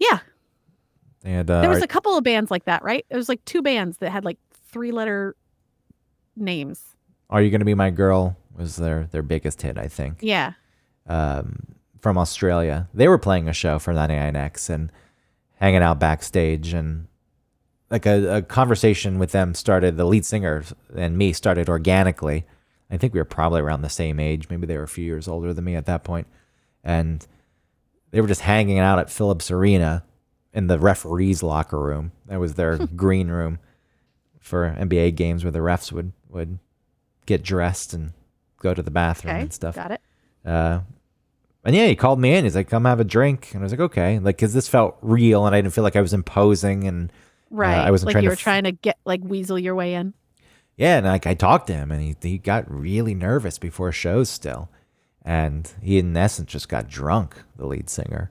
[0.00, 0.18] Yeah.
[1.24, 3.04] Had uh, There was a couple of bands like that, right?
[3.08, 4.38] There was like two bands that had like
[4.70, 5.34] three letter
[6.36, 6.82] names.
[7.30, 8.36] Are You Gonna Be My Girl?
[8.56, 10.18] Was their their biggest hit, I think.
[10.20, 10.52] Yeah.
[11.08, 11.66] um,
[12.00, 12.86] from Australia.
[12.92, 14.92] They were playing a show for 99X and
[15.54, 16.74] hanging out backstage.
[16.74, 17.08] And
[17.90, 20.62] like a, a conversation with them started, the lead singer
[20.94, 22.44] and me started organically.
[22.90, 24.50] I think we were probably around the same age.
[24.50, 26.06] Maybe they were a few years older than me at that.
[26.84, 27.26] And
[28.10, 30.04] they were just hanging out at Phillips Arena
[30.54, 32.12] in the referees' locker room.
[32.26, 33.58] That was their green room
[34.40, 36.58] for NBA games where the refs would, would
[37.26, 38.12] get dressed and
[38.60, 39.42] go to the bathroom Okay.
[39.42, 39.74] and stuff.
[39.74, 40.00] Got it.
[40.44, 40.80] Uh,
[41.64, 42.44] and yeah, he called me in.
[42.44, 44.96] He's like, "Come have a drink," and I was like, "Okay," like because this felt
[45.00, 46.84] real, and I didn't feel like I was imposing.
[46.86, 47.10] And
[47.50, 47.78] Right.
[47.78, 49.94] I wasn't like trying you to were f- trying to get like weasel your way
[49.94, 50.12] in.
[50.76, 54.28] yeah, and like I talked to him, and he he got really nervous before shows
[54.28, 54.68] still,
[55.22, 57.34] and he in essence just got drunk.
[57.56, 58.30] The lead singer,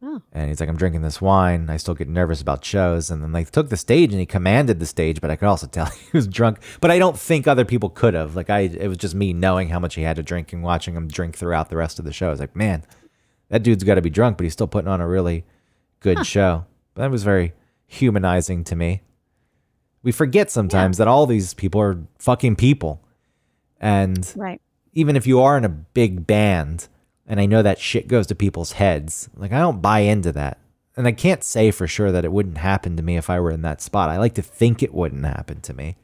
[0.00, 0.22] Oh.
[0.32, 1.68] And he's like, I'm drinking this wine.
[1.68, 3.10] I still get nervous about shows.
[3.10, 5.66] And then like took the stage and he commanded the stage, but I could also
[5.72, 6.58] tell he was drunk.
[6.80, 8.36] But I don't think other people could have.
[8.36, 10.94] Like I, it was just me knowing how much he had to drink and watching
[10.94, 12.28] him drink throughout the rest of the show.
[12.28, 12.84] I was like, man,
[13.48, 15.44] that dude's got to be drunk, but he's still putting on a really
[16.00, 16.64] good show.
[16.94, 17.54] But that was very
[17.86, 19.02] humanizing to me.
[20.04, 23.02] We forget sometimes that all these people are fucking people.
[23.80, 24.60] And Right.
[24.92, 26.88] even if you are in a big band,
[27.28, 30.58] and I know that shit goes to people's heads, like I don't buy into that.
[30.96, 33.52] And I can't say for sure that it wouldn't happen to me if I were
[33.52, 34.08] in that spot.
[34.08, 35.96] I like to think it wouldn't happen to me.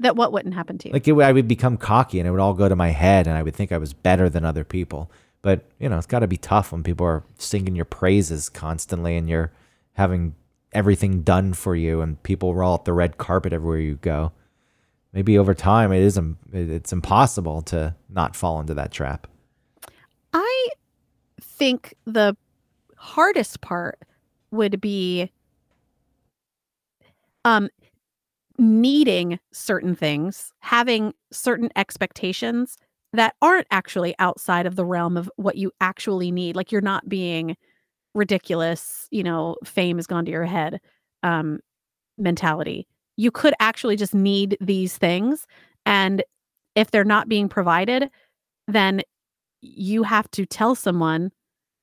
[0.00, 0.92] That what wouldn't happen to you?
[0.92, 3.34] Like it, I would become cocky and it would all go to my head and
[3.34, 5.10] I would think I was better than other people.
[5.40, 9.16] But, you know, it's got to be tough when people are singing your praises constantly
[9.16, 9.52] and you're
[9.94, 10.34] having
[10.72, 14.32] everything done for you and people roll out the red carpet everywhere you go.
[15.14, 19.28] Maybe over time it is um, it's impossible to not fall into that trap.
[20.32, 20.68] I
[21.40, 22.36] think the
[22.96, 24.00] hardest part
[24.50, 25.30] would be
[27.44, 27.68] um
[28.58, 32.78] needing certain things, having certain expectations
[33.12, 36.56] that aren't actually outside of the realm of what you actually need.
[36.56, 37.56] Like you're not being
[38.14, 40.80] ridiculous, you know, fame has gone to your head
[41.22, 41.60] um
[42.18, 42.86] mentality.
[43.16, 45.46] You could actually just need these things
[45.86, 46.22] and
[46.76, 48.10] if they're not being provided,
[48.68, 49.02] then
[49.76, 51.30] you have to tell someone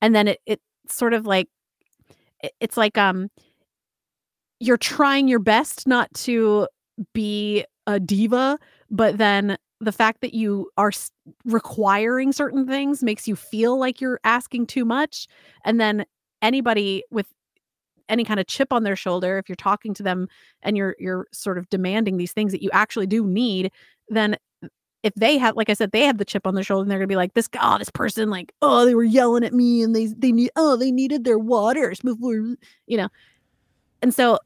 [0.02, 1.48] and then it, it sort of like
[2.43, 3.30] it- it's like um
[4.60, 6.67] you're trying your best not to
[7.13, 8.58] be a diva
[8.89, 10.91] but then the fact that you are
[11.46, 15.28] requiring certain things makes you feel like you're asking too much
[15.65, 16.06] and then
[16.41, 17.28] anybody with
[18.10, 20.28] any kind of chip on their shoulder if you're talking to them
[20.62, 23.72] and you're you're sort of demanding these things that you actually do need
[24.10, 24.36] then
[25.04, 26.98] if they have like i said they have the chip on their shoulder and they're
[26.98, 29.84] gonna be like this guy oh, this person like oh they were yelling at me
[29.84, 32.34] and they they need oh they needed their waters before
[32.88, 33.10] you know
[34.02, 34.39] and so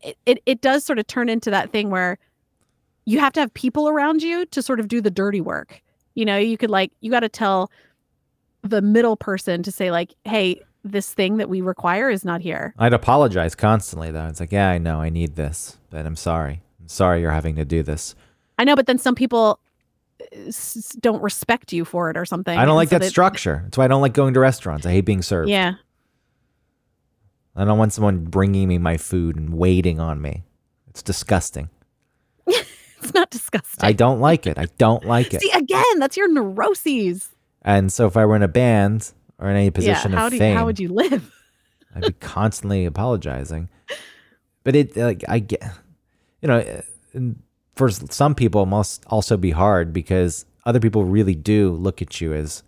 [0.00, 2.18] it, it it does sort of turn into that thing where
[3.04, 5.82] you have to have people around you to sort of do the dirty work
[6.14, 7.70] you know you could like you got to tell
[8.62, 12.74] the middle person to say like hey this thing that we require is not here
[12.78, 14.26] I'd apologize constantly though.
[14.26, 16.62] It's like, yeah, I know I need this, but I'm sorry.
[16.78, 18.14] I'm sorry you're having to do this.
[18.58, 19.58] i know but then some people
[21.00, 23.60] don't respect you for it or something I don't like so that they- structure.
[23.64, 24.86] That's why I don't like going to restaurants.
[24.86, 25.50] I hate being served.
[25.50, 25.74] yeah
[27.56, 30.42] I don't want someone bringing me my food and waiting on me.
[30.88, 31.70] It's disgusting.
[32.46, 34.58] it's not disgusting I don't like it.
[34.58, 35.40] I don't like it.
[35.40, 37.30] See again, that's your neuroses.
[37.62, 40.32] And so if I were in a band or in any position yeah, how of
[40.32, 41.30] do fame, how would you live?
[41.94, 43.68] I'd be constantly apologizing.
[44.64, 45.62] But it like I get,
[46.42, 46.82] you know,
[47.76, 52.20] for some people it must also be hard because other people really do look at
[52.20, 52.62] you as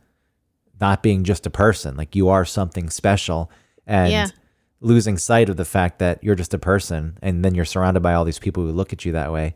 [0.80, 3.50] not being just a person, like you are something special,
[3.86, 4.26] and Yeah.
[4.80, 8.12] losing sight of the fact that you're just a person, and then you're surrounded by
[8.14, 9.54] all these people who look at you that way.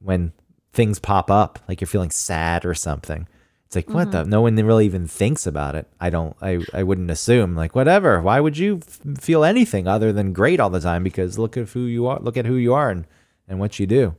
[0.00, 0.32] When
[0.72, 3.26] things pop up, like you're feeling sad or something,
[3.66, 4.20] it's like what the?
[4.22, 4.30] Mm-hmm.
[4.30, 5.88] No one really even thinks about it.
[6.00, 6.36] I don't.
[6.40, 8.22] I I wouldn't assume like whatever.
[8.22, 11.02] Why would you f- feel anything other than great all the time?
[11.02, 12.20] Because look at who you are.
[12.20, 13.06] Look at who you are and
[13.48, 14.14] and what you do.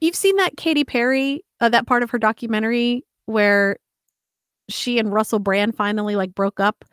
[0.00, 3.78] You've seen that Katy Perry, uh, that part of her documentary where
[4.68, 6.84] she and Russell Brand finally like broke up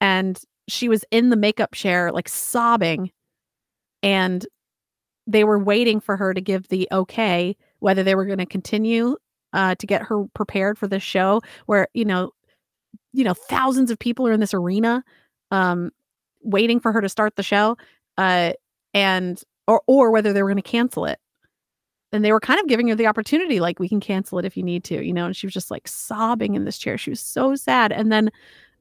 [0.00, 3.10] and she was in the makeup chair like sobbing
[4.02, 4.46] and
[5.26, 9.16] they were waiting for her to give the okay whether they were going to continue
[9.52, 12.30] uh, to get her prepared for this show where you know
[13.12, 15.02] you know thousands of people are in this arena
[15.50, 15.90] um
[16.42, 17.76] waiting for her to start the show
[18.18, 18.52] uh
[18.92, 21.18] and or or whether they were going to cancel it
[22.14, 24.56] and they were kind of giving her the opportunity like we can cancel it if
[24.56, 26.96] you need to you know and she was just like sobbing in this chair.
[26.96, 27.92] She was so sad.
[27.92, 28.30] And then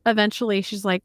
[0.06, 1.04] eventually she's like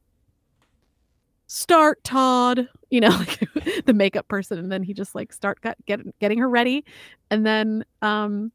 [1.47, 3.43] start todd you know like
[3.87, 4.59] the makeup person.
[4.59, 6.85] And then he just like start get, get, getting her ready.
[7.31, 8.53] And then um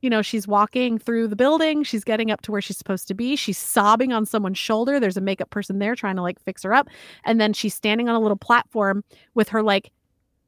[0.00, 1.84] you know she's walking through the building.
[1.84, 3.36] She's getting up to where she's supposed to be.
[3.36, 4.98] She's sobbing on someone's shoulder.
[4.98, 6.88] There's a makeup person there trying to like fix her up.
[7.24, 9.92] And then she's standing on a little platform with her like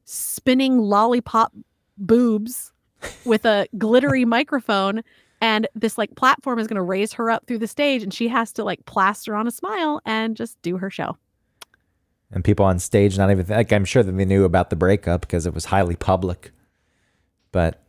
[0.06, 1.52] spinning lollipop
[1.96, 2.72] boobs
[3.24, 5.02] with a glittery microphone
[5.40, 8.28] and this like platform is going to raise her up through the stage and she
[8.28, 11.16] has to like plaster on a smile and just do her show.
[12.30, 15.20] And people on stage not even like I'm sure that they knew about the breakup
[15.20, 16.52] because it was highly public.
[17.52, 17.82] But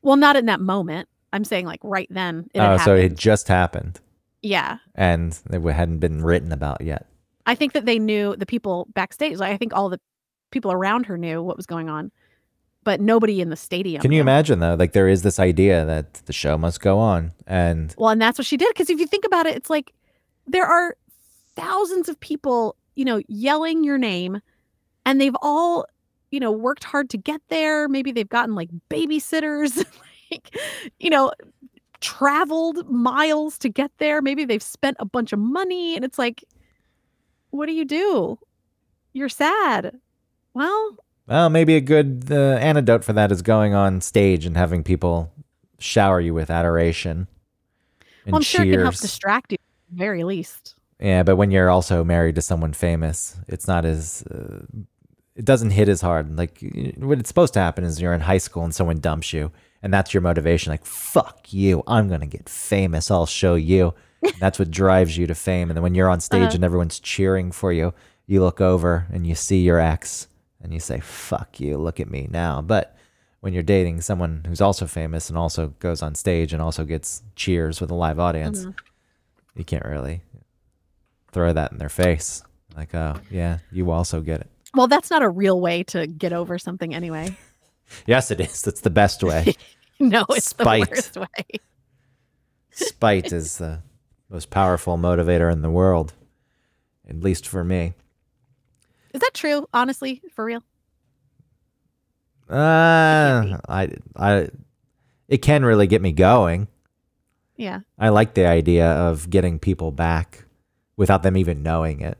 [0.00, 1.08] well not in that moment.
[1.32, 4.00] I'm saying like right then it oh, so it just happened.
[4.40, 4.78] Yeah.
[4.94, 7.06] And it hadn't been written about yet.
[7.46, 10.00] i think that they knew the people backstage like i think all the
[10.50, 12.10] people around her knew what was going on
[12.84, 14.74] but nobody in the stadium Can you imagine though?
[14.74, 18.38] Like there is this idea that the show must go on, and Well, and that's
[18.38, 18.68] what she did.
[18.68, 19.92] Because if you think about it, it's like
[20.46, 20.96] there are
[21.54, 24.40] thousands of people you know, yelling your name
[25.04, 25.86] and they've all,
[26.30, 27.88] you know, worked hard to get there.
[27.88, 29.84] Maybe they've gotten like babysitters,
[30.30, 30.56] like,
[30.98, 31.32] you know,
[32.00, 34.20] traveled miles to get there.
[34.20, 36.44] Maybe they've spent a bunch of money and it's like,
[37.50, 38.38] what do you do?
[39.12, 39.98] You're sad.
[40.54, 40.96] Well,
[41.32, 45.32] Well, maybe a good uh, antidote for that is going on stage and having people
[45.78, 47.26] shower you with adoration
[48.24, 49.00] and well I'm sure it can help cheers.
[49.00, 50.74] distract you at the very least.
[51.00, 54.58] yeah, but when you're also married to someone famous, it's not as uh,
[55.34, 56.36] it doesn't hit as hard.
[56.36, 56.60] Like
[56.98, 59.50] what it's supposed to happen is you're in high school and someone dumps you,
[59.82, 60.70] and that's your motivation.
[60.70, 63.10] Like fuck you, I'm gonna get famous.
[63.10, 63.94] I'll show you.
[64.22, 65.68] And that's what drives you to fame.
[65.70, 66.54] And then when you're on stage Uh-huh.
[66.56, 67.92] and everyone's cheering for you,
[68.26, 70.28] you look over and you see your ex
[70.62, 72.96] and you say, "Fuck you, look at me now." But
[73.40, 77.22] when you're dating someone who's also famous and also goes on stage and also gets
[77.36, 78.74] cheers with a live audience, Mhm.
[79.56, 80.22] you can't really
[81.32, 82.42] throw that in their face.
[82.76, 84.50] Like, oh, yeah, you also get it.
[84.74, 87.36] Well, that's not a real way to get over something anyway.
[88.06, 88.62] Yes, it is.
[88.62, 89.54] That's the best way.
[90.00, 90.88] No, it's Spite.
[90.88, 91.60] the worst way.
[92.70, 93.82] Spite is the
[94.30, 96.14] most powerful motivator in the world,
[97.08, 97.92] at least for me.
[99.12, 99.66] Is that true?
[99.74, 100.62] Honestly, for real?
[102.48, 104.48] Uh, I, I,
[105.28, 106.68] it can really get me going.
[107.56, 107.80] Yeah.
[107.98, 110.44] I like the idea of getting people back
[110.96, 112.18] without them even knowing it.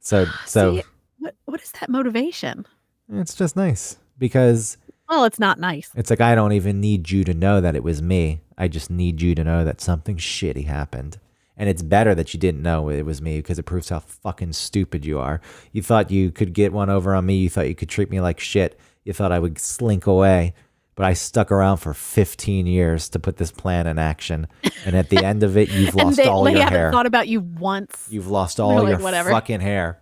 [0.00, 0.82] So, so See,
[1.18, 2.66] what what is that motivation?
[3.12, 4.76] it's just nice because
[5.08, 5.90] Well, it's not nice.
[5.94, 8.40] It's like I don't even need you to know that it was me.
[8.56, 11.18] I just need you to know that something shitty happened.
[11.58, 14.52] And it's better that you didn't know it was me because it proves how fucking
[14.52, 15.40] stupid you are.
[15.72, 17.36] You thought you could get one over on me.
[17.38, 18.78] You thought you could treat me like shit.
[19.04, 20.54] You thought I would slink away.
[20.94, 24.46] But I stuck around for 15 years to put this plan in action.
[24.84, 26.90] And at the end of it, you've lost they, all they your haven't hair.
[26.92, 28.06] thought about you once.
[28.10, 30.00] You've lost all like, your "Whatever." fucking hair.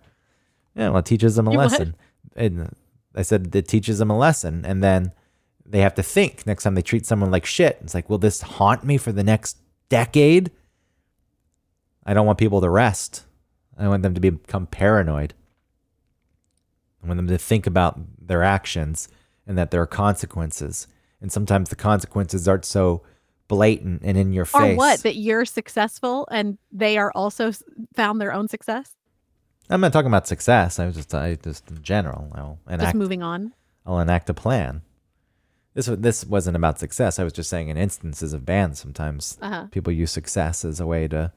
[0.75, 1.71] Yeah, well, it teaches them a You what?
[1.71, 1.95] lesson.
[2.35, 2.75] And
[3.15, 5.11] I said it teaches them a lesson, and then
[5.65, 7.77] they have to think next time they treat someone like shit.
[7.81, 9.57] It's like, will this haunt me for the next
[9.89, 10.51] decade?
[12.07, 13.23] I don't want people to rest.
[13.77, 15.33] I want them to become paranoid.
[17.03, 19.07] I want them to think about their actions
[19.45, 20.87] and that there are consequences.
[21.21, 23.03] And sometimes the consequences aren't so
[23.47, 24.73] blatant and in your face.
[24.73, 24.99] or what?
[25.03, 27.51] That you're successful and they are also
[27.95, 28.95] found their own success?
[29.69, 30.79] I'm not talking about success.
[30.79, 32.31] I was just, I just in general.
[32.33, 33.53] I'll Just enact, moving on.
[33.85, 34.81] I'll enact a plan.
[35.73, 37.19] This this wasn't about success.
[37.19, 39.67] I was just saying in instances of bands, sometimes Uh-huh.
[39.69, 41.31] people use success as a way to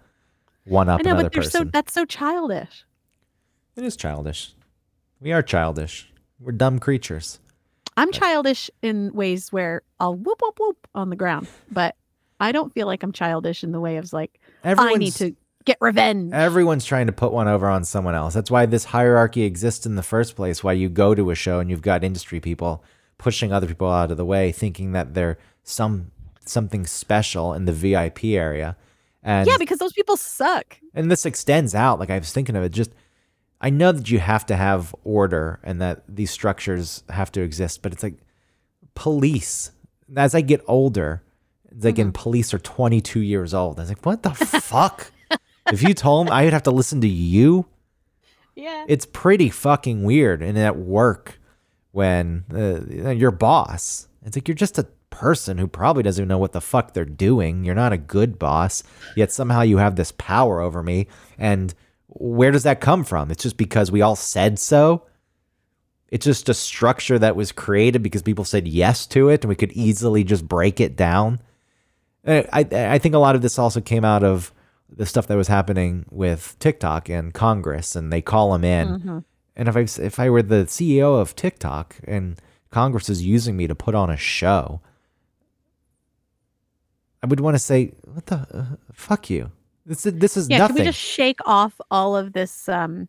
[0.64, 1.70] one up I know, another but they're so person.
[1.72, 2.84] that's so childish.
[3.76, 4.54] it is childish.
[5.20, 6.10] We are childish.
[6.38, 7.38] We're dumb creatures.
[7.96, 11.96] I'm childish in ways where I'll whoop whoop whoop on the ground, but
[12.38, 15.76] I don't feel like I'm childish in the way of like I need to get
[15.80, 16.32] revenge.
[16.32, 18.32] Everyone's trying to put one over on someone else.
[18.32, 20.64] That's why this hierarchy exists in the first place.
[20.64, 22.82] Why you go to a show and you've got industry people
[23.18, 26.10] pushing other people out of the way, thinking that they're some
[26.46, 28.76] something special in the VIP area.
[29.22, 30.78] And yeah, because those people suck.
[30.94, 31.98] and this extends out.
[32.00, 32.90] Like I was thinking of it, just
[33.60, 37.82] I know that you have to have order and that these structures have to exist,
[37.82, 38.14] but it's like
[38.94, 39.72] police.
[40.16, 41.22] As I get older,
[41.70, 42.00] it's like Mm-hmm.
[42.02, 43.78] in police are 22 years old.
[43.78, 45.12] I was like, what the fuck?
[45.70, 47.66] If you told me I would have to listen to you,
[48.56, 48.86] Yeah.
[48.88, 50.42] it's pretty fucking weird.
[50.42, 51.38] And at work,
[51.92, 56.38] when uh, your boss, it's like you're just a person who probably doesn't even know
[56.38, 57.64] what the fuck they're doing.
[57.64, 58.82] You're not a good boss,
[59.16, 61.08] yet somehow you have this power over me.
[61.38, 61.74] And
[62.06, 63.30] where does that come from?
[63.30, 65.06] It's just because we all said so.
[66.08, 69.54] It's just a structure that was created because people said yes to it, and we
[69.54, 71.40] could easily just break it down.
[72.26, 74.52] Uh, I I think a lot of this also came out of
[74.94, 78.88] the stuff that was happening with TikTok and Congress, and they call them in.
[78.88, 79.24] Mhm.
[79.54, 82.40] And if I if I were the CEO of TikTok and
[82.70, 84.80] Congress is using me to put on a show,
[87.22, 89.50] I would want to say, "What the uh, fuck you?
[89.86, 93.08] This is this is Yeah, nothing." can we just shake off all of this um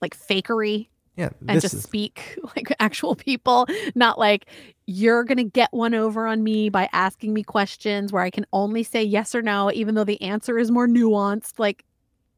[0.00, 4.46] like fakery yeah, and just is speak like actual people, not like
[4.86, 8.46] you're going to get one over on me by asking me questions where I can
[8.52, 11.58] only say yes or no even though the answer is more nuanced.
[11.58, 11.84] Like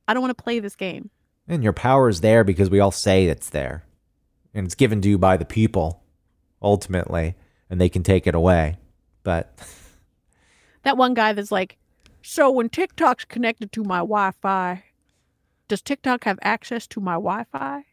[0.08, 1.10] I don't want to play this game.
[1.48, 3.84] and your power is there because we all say it's there,
[4.54, 6.02] and it's given to you by the people,
[6.60, 7.34] ultimately,
[7.70, 8.76] and they can take it away.
[9.22, 9.52] But
[10.82, 11.78] That one guy that's like,
[12.22, 14.84] "So when TikTok's connected to my Wi-Fi,
[15.68, 17.84] does TikTok have access to my Wi-Fi?"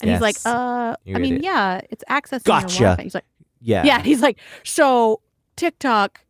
[0.00, 1.42] And he's like, "Uh, I mean, idiot.
[1.44, 2.74] yeah, it's accessing Gotcha.
[2.74, 3.24] your Wi-Fi." He's like,
[3.64, 5.20] yeah, yeah he's like so
[5.54, 6.22] tiktok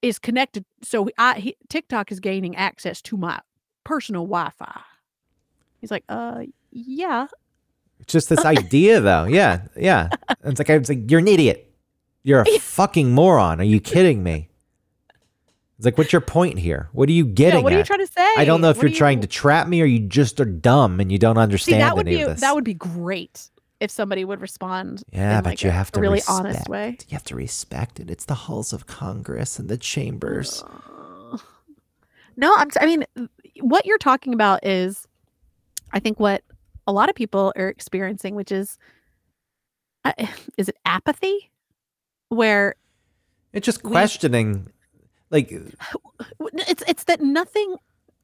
[0.00, 3.40] is connected so I, he, tiktok is gaining access to my
[3.84, 4.80] personal wi-fi
[5.80, 7.26] He's like, uh, yeah.
[8.00, 9.24] It's just this idea, though.
[9.24, 10.10] Yeah, yeah.
[10.42, 11.72] And it's like I was like, you're an idiot.
[12.22, 13.60] You're a fucking moron.
[13.60, 14.49] Are you kidding me?
[15.80, 16.90] It's like, what's your point here?
[16.92, 17.60] What are you getting?
[17.60, 17.78] Yeah, what are at?
[17.78, 18.28] you trying to say?
[18.36, 20.44] I don't know if What you're are trying to trap me or you just are
[20.44, 22.40] dumb and you don't See, understand that would any be of this.
[22.42, 23.48] that would be great
[23.80, 25.02] if somebody would respond.
[25.10, 26.38] yeah, in, but like, you a- have a to really respect.
[26.38, 26.98] honest way.
[27.08, 28.10] You have to respect it.
[28.10, 30.62] It's the halls of Congress and the chambers.
[30.62, 31.38] Uh,
[32.36, 32.68] No, I'm.
[32.78, 33.04] I mean,
[33.60, 35.06] what you're talking about is,
[35.92, 36.42] I think, what
[36.86, 38.76] a lot of people are experiencing, which is,
[40.04, 40.12] uh,
[40.58, 41.50] is it apathy,
[42.28, 42.74] where
[43.54, 44.68] It's just questioning,
[45.30, 45.50] like,
[46.68, 47.76] it's it's that nothing,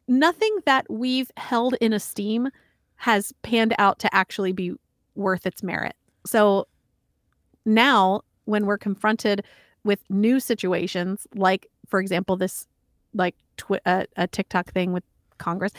[0.09, 2.49] nothing that we've held in esteem
[2.97, 4.73] has panned out to actually be
[5.15, 5.95] worth its merit.
[6.25, 6.67] So
[7.65, 9.45] now, when we're confronted
[9.85, 12.67] with new situations, like for example, this
[13.15, 15.05] like twi- uh, a TikTok thing with
[15.39, 15.73] Congress,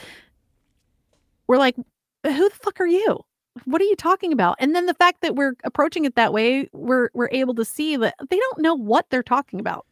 [1.46, 1.76] we're like,
[2.24, 3.20] who the fuck are you?
[3.64, 4.56] What are you talking about?
[4.60, 7.96] And then the fact that we're approaching it that way, we're we're able to see
[7.96, 9.84] that they don't know what they're talking about.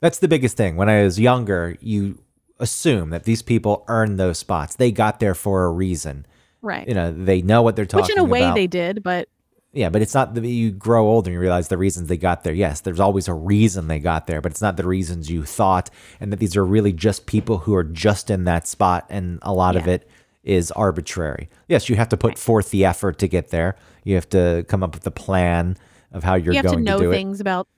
[0.00, 0.76] That's the biggest thing.
[0.76, 2.22] When I was younger, you
[2.58, 4.76] assume that these people earned those spots.
[4.76, 6.26] They got there for a reason.
[6.62, 6.86] Right.
[6.86, 8.08] You know, they know what they're talking about.
[8.08, 8.54] Which in a way about.
[8.54, 9.28] they did, but
[9.72, 12.42] yeah, but it's not that you grow older and you realize the reasons they got
[12.42, 12.52] there.
[12.52, 15.90] Yes, there's always a reason they got there, but it's not the reasons you thought,
[16.18, 19.52] and that these are really just people who are just in that spot, and a
[19.52, 20.08] lot of it
[20.42, 21.48] is arbitrary.
[21.68, 23.76] Yes, you have to put forth the effort to get there.
[24.02, 25.76] You have to come up with a plan
[26.12, 26.80] of how you're going to do it.
[26.80, 27.68] you have to know things about,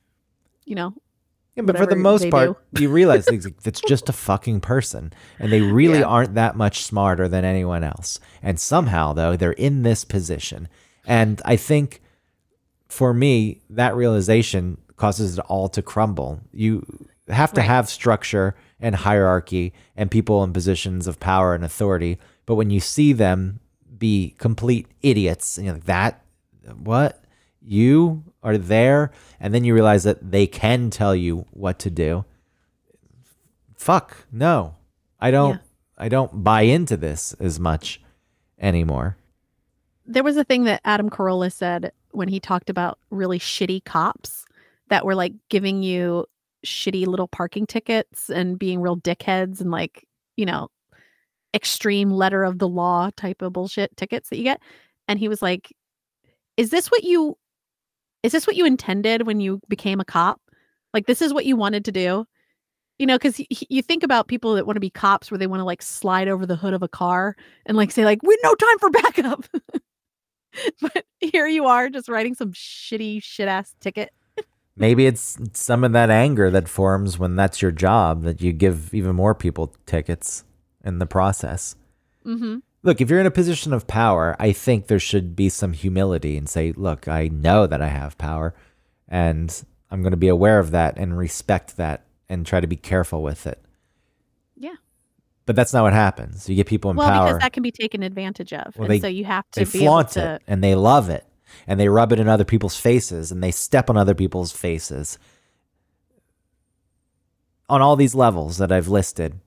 [0.64, 0.94] you know,
[1.54, 3.28] Yeah, but for the most part, you realize
[3.64, 6.04] it's just a fucking person, and they really Yeah.
[6.06, 8.18] aren't that much smarter than anyone else.
[8.42, 10.68] And somehow, though, they're in this position.
[11.06, 12.00] And I think,
[12.88, 16.40] for me, that realization causes it all to crumble.
[16.52, 16.86] You
[17.28, 17.66] have to Right.
[17.68, 22.18] have structure and hierarchy and people in positions of power and authority.
[22.46, 23.60] But when you see them
[23.98, 26.22] be complete idiots, and you're like, that,
[26.82, 27.22] what?
[27.60, 32.24] You are there, and then you realize that they can tell you what to do.
[33.76, 34.76] Fuck, no.
[35.20, 35.58] I don't Yeah.
[35.98, 38.00] I don't buy into this as much
[38.58, 39.16] anymore.
[40.04, 44.44] there was a thing that Adam Carolla said when he talked about really shitty cops
[44.88, 46.26] that were like giving you
[46.66, 50.04] shitty little parking tickets and being real dickheads and like,
[50.36, 50.68] you know,
[51.54, 54.60] extreme letter of the law type of bullshit tickets that you get.
[55.06, 55.72] And he was like,
[56.56, 57.38] Is this what you
[58.22, 60.40] is this what you intended when you became a cop?
[60.94, 62.26] Like this is what you wanted to do?
[62.98, 65.60] You know, because you think about people that want to be cops where they want
[65.60, 67.34] to like slide over the hood of a car
[67.66, 69.46] and like say, like, we no time for backup.
[70.80, 74.10] but here you are just writing some shitty shit ass ticket.
[74.76, 78.94] Maybe it's some of that anger that forms when that's your job that you give
[78.94, 80.44] even more people tickets
[80.84, 81.76] in the process.
[82.24, 82.58] Mm-hmm.
[82.82, 86.36] Look, if you're in a position of power, I think there should be some humility
[86.36, 88.54] and say, look, I know that I have power
[89.08, 92.76] and I'm going to be aware of that and respect that and try to be
[92.76, 93.62] careful with it.
[94.56, 94.74] Yeah.
[95.46, 96.48] But that's not what happens.
[96.48, 97.26] You get people in Well, power.
[97.28, 98.76] because that can be taken advantage of.
[98.76, 101.08] Well, and they- so you have to they be flaunt to it and they love
[101.08, 101.24] it
[101.68, 105.18] and they rub it in other people's faces and they step on other people's faces
[107.68, 109.38] on all these levels that I've listed.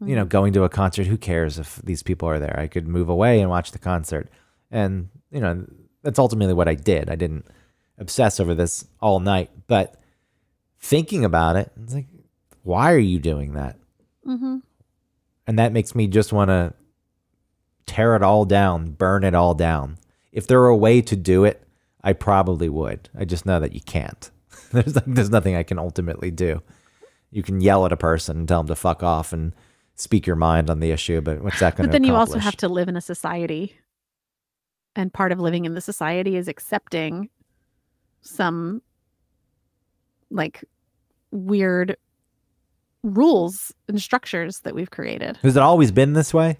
[0.00, 0.14] You Mm-hmm.
[0.14, 2.58] know, going to a concert, who cares if these people are there?
[2.58, 4.28] I could move away and watch the concert.
[4.70, 5.66] And, you know,
[6.02, 7.10] that's ultimately what I did.
[7.10, 7.44] I didn't
[7.98, 9.96] obsess over this all night, but
[10.80, 12.06] thinking about it, it's like,
[12.62, 13.76] why are you doing that?
[14.24, 14.58] hmm
[15.46, 16.72] and that makes me just want to
[17.86, 19.98] tear it all down, burn it all down.
[20.32, 21.66] If there were a way to do it,
[22.04, 23.08] I probably would.
[23.18, 24.30] I just know that you can't.
[24.72, 26.62] there's like, there's nothing I can ultimately do.
[27.32, 29.52] You can yell at a person and tell them to fuck off and
[29.96, 32.38] speak your mind on the issue, but what's that going to But then you also
[32.38, 33.76] have to live in a society.
[34.96, 37.28] And part of living in the society is accepting
[38.22, 38.82] some
[40.30, 40.64] like
[41.30, 41.96] weird
[43.02, 45.38] rules and structures that we've created.
[45.42, 46.58] Has it always been this way?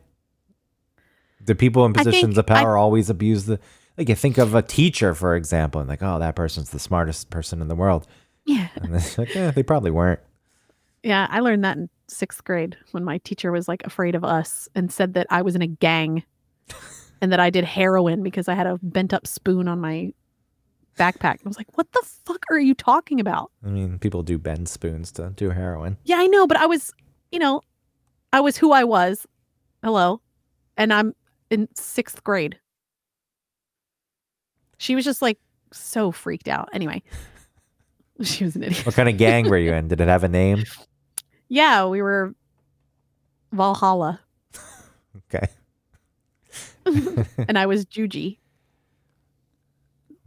[1.45, 3.59] Do people in positions of I- power always abuse the?
[3.99, 7.29] Like you think of a teacher, for example, and like, oh, that person's the smartest
[7.29, 8.07] person in the world,
[8.47, 8.69] Yeah.
[8.77, 10.21] and like, yeah, they probably weren't.
[11.03, 14.69] Yeah, I learned that in sixth grade when my teacher was like afraid of us
[14.75, 16.25] and said that I was in a gang
[17.21, 20.13] and that I did heroin because I had a bent up spoon on my
[20.99, 21.39] backpack.
[21.45, 23.51] I was like, what the fuck are you talking about?
[23.65, 25.97] I mean, people do bend spoons to do heroin.
[26.05, 26.93] Yeah, I know, but I was,
[27.31, 27.63] you know,
[28.33, 29.27] I was who I was.
[29.83, 30.21] Hello.
[30.77, 31.15] And I'm
[31.51, 32.59] in sixth grade.
[34.79, 35.39] She was just like
[35.73, 36.69] so freaked out.
[36.73, 37.03] Anyway,
[38.23, 38.85] she was an idiot.
[38.85, 39.89] What kind of gang were you in?
[39.89, 40.65] Did it have a name?
[41.51, 42.35] Yeah, we were
[43.53, 44.21] Valhalla.
[45.33, 45.49] Okay.
[47.49, 48.39] and I was Juji.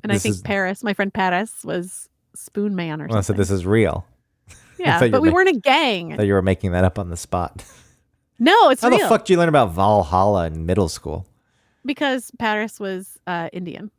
[0.04, 3.38] And I think is- Paris, my friend Paris, was Spoon Man or Well, so something.
[3.40, 4.06] this is real.
[4.78, 6.12] yeah, but we ma- weren't a gang.
[6.14, 7.64] I thought you were making that up on the spot.
[8.40, 11.26] no, it's How real the fuck did you learn about Valhalla in middle school?
[11.86, 13.92] because Paris was uh, Indian.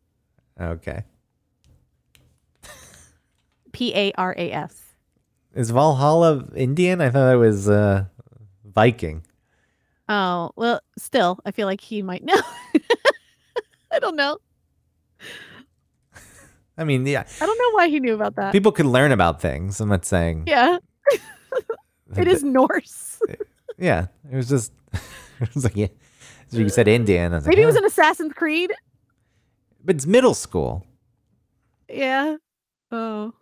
[0.60, 1.04] Okay.
[3.72, 4.83] P A R A S.
[5.54, 7.00] Is Valhalla Indian?
[7.00, 8.04] I thought it was uh,
[8.64, 9.24] Viking.
[10.08, 12.40] Oh well, still, I feel like he might know.
[13.92, 14.38] I don't know.
[16.76, 18.52] I mean, yeah, I don't know why he knew about that.
[18.52, 19.80] people could learn about things.
[19.80, 20.44] I'm not saying.
[20.46, 20.78] yeah,
[22.16, 23.20] it is Norse.
[23.78, 24.72] Yeah, it was just.
[25.40, 25.86] it was like yeah.
[26.48, 27.32] So you said Indian.
[27.32, 28.72] Was like, Maybe it was an Assassin's Creed.
[29.84, 30.84] But it's middle school.
[31.88, 32.36] Yeah.
[32.90, 33.32] Oh.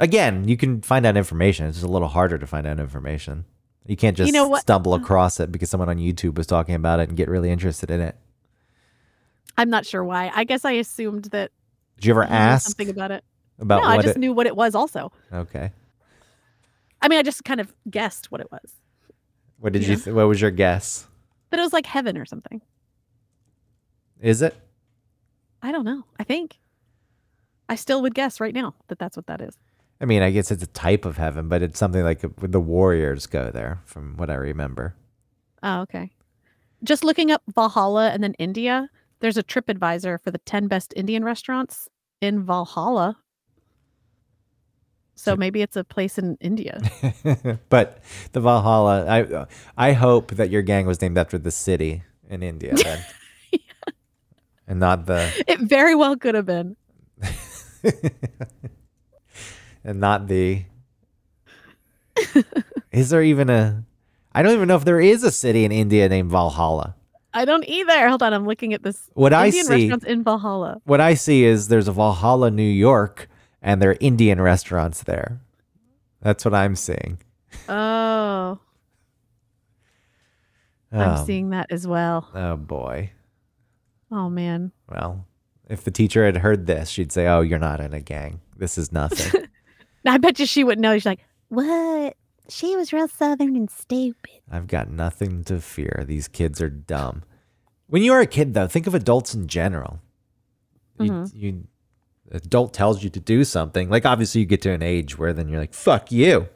[0.00, 1.66] Again, you can find out information.
[1.66, 3.44] It's just a little harder to find out information.
[3.86, 7.00] You can't just you know stumble across it because someone on YouTube was talking about
[7.00, 8.16] it and get really interested in it.
[9.56, 10.32] I'm not sure why.
[10.34, 11.50] I guess I assumed that
[11.96, 13.22] Did you ever ask something about it.
[13.60, 14.18] about no, I just it?
[14.20, 14.74] knew what it was.
[14.74, 15.70] Also, Okay.
[17.02, 18.72] I mean, I just kind of guessed what it was.
[19.58, 19.90] What did Yeah.
[19.90, 19.96] you?
[19.96, 21.06] Th- what was your guess?
[21.50, 22.62] That it was like heaven or something.
[24.20, 24.56] Is it?
[25.62, 26.04] I don't know.
[26.18, 26.58] I think.
[27.68, 29.56] I still would guess right now that that's what that is.
[30.04, 33.26] I mean, I guess it's a type of heaven, but it's something like the warriors
[33.26, 34.94] go there, from what I remember.
[35.62, 36.10] Oh, okay.
[36.82, 38.90] Just looking up Valhalla and then India,
[39.20, 41.88] there's a trip advisor for the 10 best Indian restaurants
[42.20, 43.16] in Valhalla.
[45.14, 46.82] So So- maybe it's a place in India.
[47.70, 48.02] but
[48.32, 49.46] the Valhalla, I
[49.88, 53.02] I hope that your gang was named after the city in India then,
[54.68, 56.76] and not the it very well could have been.
[59.84, 60.64] and not the.
[62.92, 63.84] is there even a?
[64.32, 66.96] I don't even know if there is a city in India named Valhalla.
[67.32, 68.08] I don't either.
[68.08, 69.10] Hold on, I'm looking at this.
[69.14, 70.80] What I see, restaurants in Valhalla.
[70.84, 73.28] what I see is there's a Valhalla, New York,
[73.60, 75.40] and there are Indian restaurants there.
[76.20, 77.18] That's what I'm seeing.
[77.68, 78.58] Oh,
[80.94, 82.28] Oh, I'm um, seeing that as well.
[82.34, 83.10] Oh boy.
[84.12, 84.70] Oh man.
[84.88, 85.26] Well,
[85.68, 88.40] if the teacher had heard this, she'd say, "Oh, you're not in a gang.
[88.56, 89.48] This is nothing."
[90.14, 90.94] I bet you she wouldn't know.
[90.94, 92.16] She's like, what?
[92.48, 94.40] She was real southern and stupid.
[94.50, 96.04] I've got nothing to fear.
[96.06, 97.22] These kids are dumb.
[97.86, 100.00] When you are a kid, though, think of adults in general.
[101.00, 101.30] You, Mhm.
[101.34, 101.66] you
[102.30, 103.88] adult tells you to do something.
[103.88, 106.48] Like obviously, you get to an age where then you're like, "Fuck you."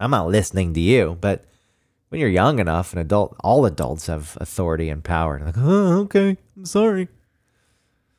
[0.00, 1.16] I'm not listening to you.
[1.20, 1.44] But
[2.08, 5.40] when you're young enough, an adult, all adults have authority and power.
[5.44, 7.08] Like, oh, okay, I'm sorry.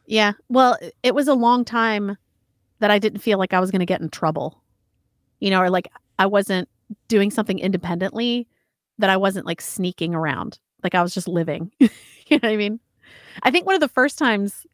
[0.05, 0.33] Yeah.
[0.49, 2.17] Well, it was a long time
[2.79, 4.61] that I didn't feel like I was going to get in trouble.
[5.39, 6.69] You know, or like I wasn't
[7.07, 8.47] doing something independently
[8.97, 10.59] that I wasn't like sneaking around.
[10.83, 11.71] Like I was just living.
[11.79, 11.89] you
[12.31, 12.79] know what I mean?
[13.41, 14.65] I think one of the first times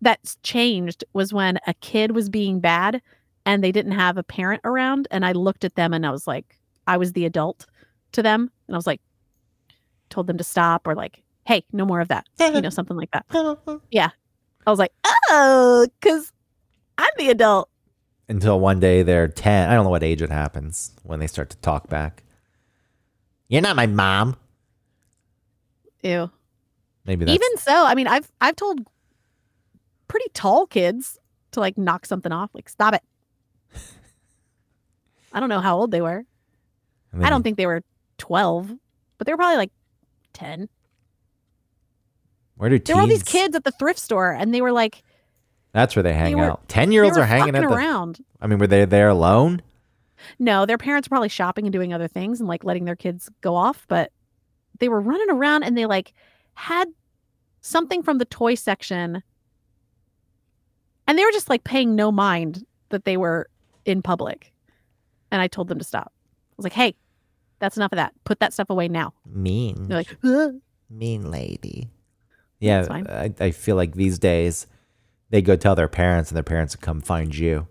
[0.00, 3.02] that's changed was when a kid was being bad
[3.44, 6.26] and they didn't have a parent around and I looked at them and I was
[6.26, 7.66] like I was the adult
[8.12, 9.00] to them and I was like
[10.08, 12.26] told them to stop or like hey, no more of that.
[12.38, 13.24] You know, something like that.
[13.90, 14.10] Yeah.
[14.66, 14.92] I was like,
[15.30, 16.30] oh, because
[16.98, 17.68] I'm the adult.
[18.28, 19.70] until one day they're 10.
[19.70, 22.22] I don't know what age it happens when they start to talk back.
[23.48, 24.36] You're not my mom.
[26.02, 26.30] Ew.
[27.06, 28.80] Maybe that's Even so, I mean, I've I've told
[30.08, 31.18] pretty tall kids
[31.52, 33.02] to like knock something off, like stop it.
[35.32, 36.24] I don't know how old they were.
[37.12, 37.82] and I don't think they were
[38.18, 38.70] twelve,
[39.16, 39.72] but they were probably like
[40.34, 40.68] ten.
[42.56, 45.02] Where do There were all these kids at the thrift store, and they were like
[45.72, 46.68] That's where they hang were- out.
[46.68, 47.74] 10 year olds are hanging fucking at the.
[47.76, 48.24] around.
[48.40, 49.62] I mean, were they there alone?
[50.38, 53.30] No, their parents were probably shopping and doing other things and like letting their kids
[53.40, 54.10] go off, but
[54.80, 56.12] they were running around and they like
[56.54, 56.88] had
[57.60, 59.22] something from the toy section
[61.06, 63.48] and they were just like paying no mind that they were
[63.84, 64.52] in public.
[65.30, 66.12] And I told them to stop.
[66.14, 66.94] I was like, hey,
[67.60, 68.12] that's enough of that.
[68.24, 69.14] Put that stuff away now.
[69.26, 69.88] Mean.
[69.88, 70.54] They're like, "Ugh."
[70.90, 71.90] mean lady.
[72.60, 74.66] Yeah, I, I feel like these days
[75.30, 77.66] they go tell their parents and their parents will come find you.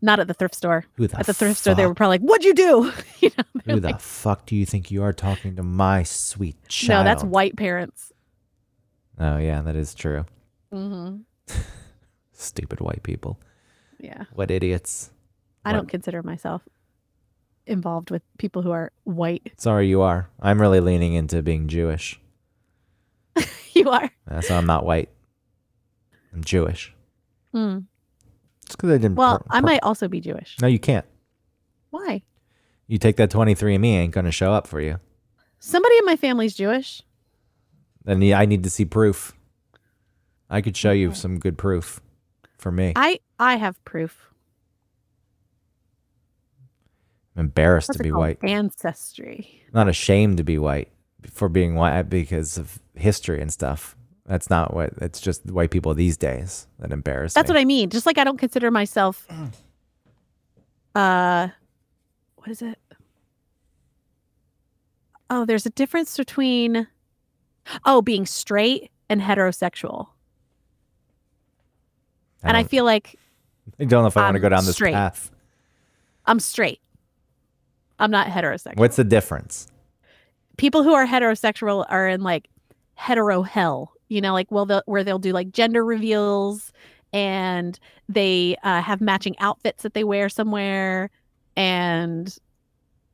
[0.00, 0.84] not at the thrift store.
[0.96, 2.92] Who the At the thrift store, they were probably like, what'd you do?
[3.20, 7.04] you know, Who the fuck do you think you are talking to my sweet child?
[7.04, 8.12] no, that's white parents.
[9.18, 10.24] Oh, yeah, that is true.
[10.72, 11.18] hmm
[12.32, 13.38] Stupid white people.
[14.00, 14.24] Yeah.
[14.34, 15.10] What idiots.
[15.64, 15.76] I What?
[15.78, 16.62] don't consider myself
[17.66, 19.52] involved with people who are white.
[19.56, 20.28] Sorry, you are.
[20.40, 22.18] I'm really leaning into being Jewish.
[23.72, 24.10] you are.
[24.28, 25.08] Uh, so I'm not white.
[26.32, 26.94] I'm Jewish.
[27.54, 27.84] Mm.
[28.64, 29.16] It's because I didn't.
[29.16, 30.56] Well, I might also be Jewish.
[30.60, 31.04] No, you can't.
[31.90, 32.22] Why?
[32.86, 34.98] You take that 23 and me ain't going to show up for you.
[35.58, 37.02] Somebody in my family's Jewish.
[38.04, 39.34] Then I need to see proof.
[40.50, 42.00] I could show you some good proof
[42.58, 42.92] for me.
[42.96, 44.28] I I have proof.
[47.36, 48.38] I'm embarrassed What's to be white.
[48.42, 49.62] Ancestry.
[49.72, 50.88] not ashamed to be white
[51.30, 53.96] for being white because of history and stuff.
[54.26, 54.90] That's not what.
[55.00, 57.54] It's just white people these days that embarrass That's me.
[57.54, 57.90] what I mean.
[57.90, 59.26] Just like I don't consider myself
[60.94, 61.48] uh
[62.36, 62.78] what is it?
[65.30, 66.86] Oh, there's a difference between
[67.84, 70.08] oh, being straight and heterosexual.
[72.42, 73.18] and I feel like
[73.80, 74.94] I don't know if I want to go down this straight.
[74.94, 75.30] path.
[76.26, 76.80] I'm straight.
[77.98, 78.76] I'm not heterosexual.
[78.76, 79.68] What's the difference?
[80.56, 82.48] people who are heterosexual are in like
[82.94, 86.72] hetero hell you know like well they'll, where they'll do like gender reveals
[87.12, 91.10] and they uh, have matching outfits that they wear somewhere
[91.56, 92.36] and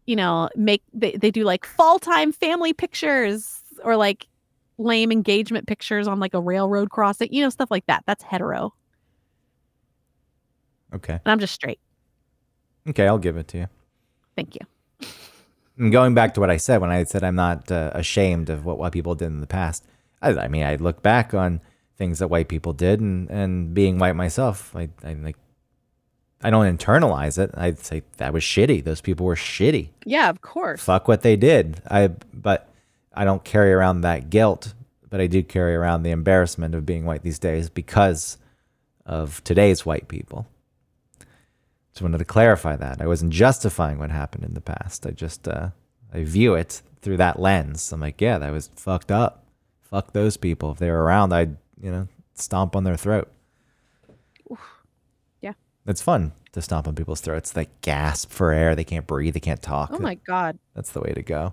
[0.06, 4.26] you know make they, they do like fall time family pictures or like
[4.78, 8.72] lame engagement pictures on like a railroad crossing you know stuff like that that's hetero
[10.94, 11.12] Okay.
[11.14, 11.80] and i'm just straight
[12.88, 13.66] Okay, I'll give it to you.
[14.34, 15.08] thank you
[15.76, 18.64] And going back to what I said when I said I'm not uh, ashamed of
[18.64, 19.84] what white people did in the past.
[20.22, 21.60] I, I mean, I look back on
[21.96, 25.36] things that white people did, and, and being white myself, I, I like.
[26.40, 27.50] I don't internalize it.
[27.54, 28.84] I'd say that was shitty.
[28.84, 29.88] Those people were shitty.
[30.04, 31.82] yeah of course Fuck what they did.
[31.90, 32.68] I but
[33.12, 34.72] I don't carry around that guilt,
[35.10, 38.38] but I do carry around the embarrassment of being white these days because
[39.04, 40.46] of today's white people.
[41.92, 43.00] Just wanted to clarify that.
[43.02, 45.06] I wasn't justifying what happened in the past.
[45.06, 45.70] I just uh,
[46.14, 47.90] I view it through that lens.
[47.90, 49.44] I'm like, yeah, that was fucked up.
[49.90, 50.72] Fuck those people.
[50.72, 53.30] If they were around, I'd you know stomp on their throat.
[55.40, 55.52] Yeah.
[55.86, 57.52] It's fun to stomp on people's throats.
[57.52, 58.74] They gasp for air.
[58.74, 59.34] They can't breathe.
[59.34, 59.90] They can't talk.
[59.92, 61.52] oh my god That's the way to go.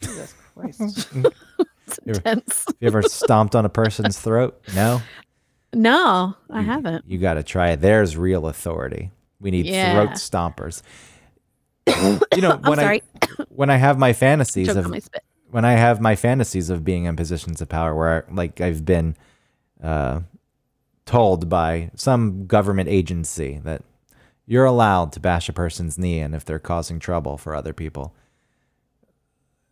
[0.00, 0.80] jesus christ
[1.86, 4.60] it's You're- intense You ever stomped on a person's throat?
[4.74, 5.02] No?
[5.74, 7.80] no i haven't You got to try it.
[7.80, 9.10] There's real authority.
[9.40, 9.92] We need Yeah.
[9.92, 10.82] throat stompers.
[12.34, 13.00] you know, when I
[13.48, 16.84] when I have my fantasies choked of my spit when I have my fantasies of
[16.84, 19.16] being in positions of power where like I've been
[19.82, 20.20] uh,
[21.06, 23.82] told by some government agency that
[24.46, 28.14] you're allowed to bash a person's knee in if they're causing trouble for other people.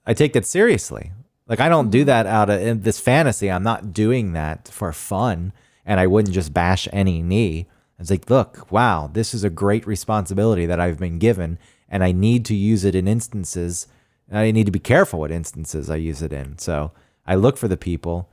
[0.07, 1.13] I take that seriously.
[1.47, 3.51] Like I don't do that out of in this fantasy.
[3.51, 5.53] I'm not doing that for fun,
[5.85, 7.67] and I wouldn't just bash any knee.
[7.99, 11.59] It's like, look, wow, this is a great responsibility that I've been given,
[11.89, 13.87] and I need to use it in instances.
[14.31, 16.59] I need to be careful what instances I use it in.
[16.59, 16.93] So
[17.27, 18.29] I look for the people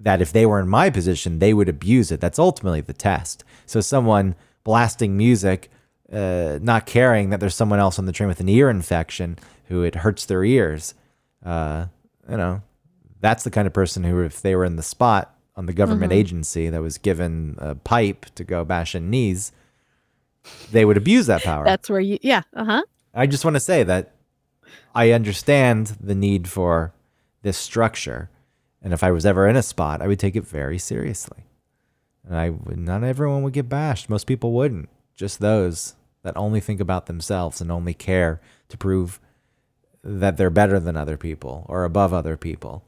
[0.00, 2.20] that if they were in my position, they would abuse it.
[2.20, 3.44] That's ultimately the test.
[3.64, 4.34] So someone
[4.64, 5.70] blasting music,
[6.12, 9.82] uh, not caring that there's someone else on the train with an ear infection who
[9.82, 10.94] it hurts their ears,
[11.44, 11.86] uh,
[12.28, 12.62] you know,
[13.20, 16.12] that's the kind of person who, if they were in the spot on the government
[16.12, 19.52] agency that was given a pipe to go bash in knees,
[20.70, 21.64] they would abuse that power.
[21.64, 22.82] That's where you, yeah, uh huh.
[23.14, 24.15] I just want to say that
[24.96, 26.94] I understand the need for
[27.42, 28.30] this structure.
[28.80, 31.44] And if I was ever in a spot, I would take it very seriously.
[32.24, 34.08] And I would, not everyone would get bashed.
[34.08, 34.88] Most people wouldn't.
[35.14, 38.40] Just those that only think about themselves and only care
[38.70, 39.20] to prove
[40.02, 42.82] that they're better than other people or above other people.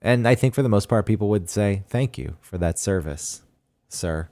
[0.00, 3.42] And I think for the most part, people would say, Thank you for that service,
[3.88, 4.28] sir.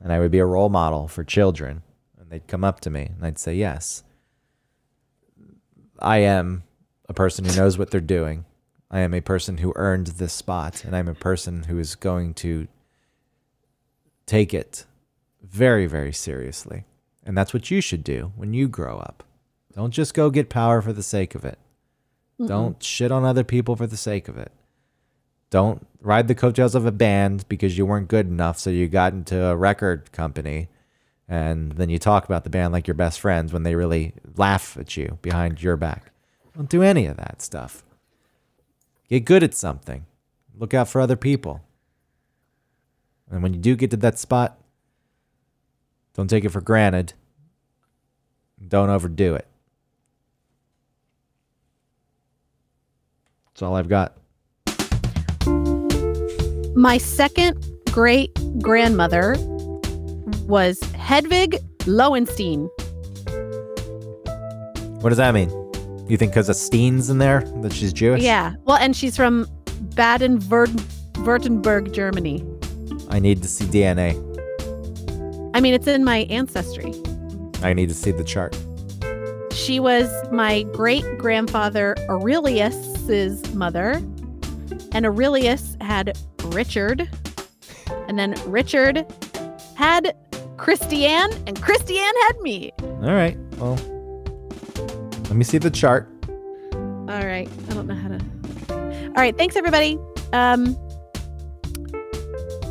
[0.00, 1.82] And I would be a role model for children.
[2.18, 4.02] And they'd come up to me and I'd say, Yes,
[6.02, 6.64] I am
[7.08, 8.44] a person who knows what they're doing.
[8.90, 10.84] I am a person who earned this spot.
[10.84, 12.68] And I'm a person who is going to
[14.26, 14.84] take it
[15.42, 16.84] very, very seriously.
[17.24, 19.22] And that's what you should do when you grow up.
[19.74, 21.58] Don't just go get power for the sake of it.
[22.44, 24.50] Don't shit on other people for the sake of it.
[25.50, 29.12] Don't ride the coattails of a band because you weren't good enough, so you got
[29.12, 30.68] into a record company,
[31.32, 34.76] and then you talk about the band like your best friends when they really laugh
[34.76, 36.12] at you behind your back.
[36.54, 37.82] Don't do any of that stuff.
[39.08, 40.04] Get good at something.
[40.54, 41.62] Look out for other people.
[43.30, 44.58] And when you do get to that spot,
[46.12, 47.14] don't take it for granted.
[48.68, 49.46] Don't overdo it.
[53.46, 54.18] That's all I've got.
[56.76, 59.36] My second great grandmother
[60.42, 62.68] was Hedwig Lowenstein.
[65.00, 65.50] What does that mean?
[66.08, 68.22] You think because of Steen's in there that she's Jewish?
[68.22, 68.54] Yeah.
[68.64, 69.46] Well, and she's from
[69.94, 72.44] Baden Württemberg, Germany.
[73.08, 74.16] I need to see DNA.
[75.54, 76.92] I mean, it's in my ancestry.
[77.62, 78.56] I need to see the chart.
[79.52, 84.02] She was my great grandfather Aurelius's mother,
[84.92, 87.08] and Aurelius had Richard,
[88.08, 89.06] and then Richard
[89.76, 90.16] had
[90.56, 92.72] Christiane, and Christiane had me.
[92.80, 93.36] All right.
[93.58, 93.74] Well,
[95.24, 96.08] let me see the chart.
[96.72, 97.48] All right.
[97.68, 98.20] I don't know how to.
[99.08, 99.36] All right.
[99.36, 99.98] Thanks, everybody.
[100.32, 100.76] Um,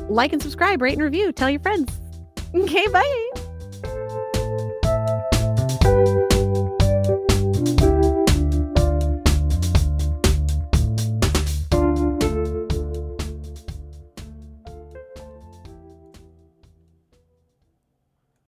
[0.09, 1.31] like and subscribe, rate and review.
[1.31, 1.97] Tell your friends.
[2.53, 2.85] Okay.
[2.89, 3.30] Bye.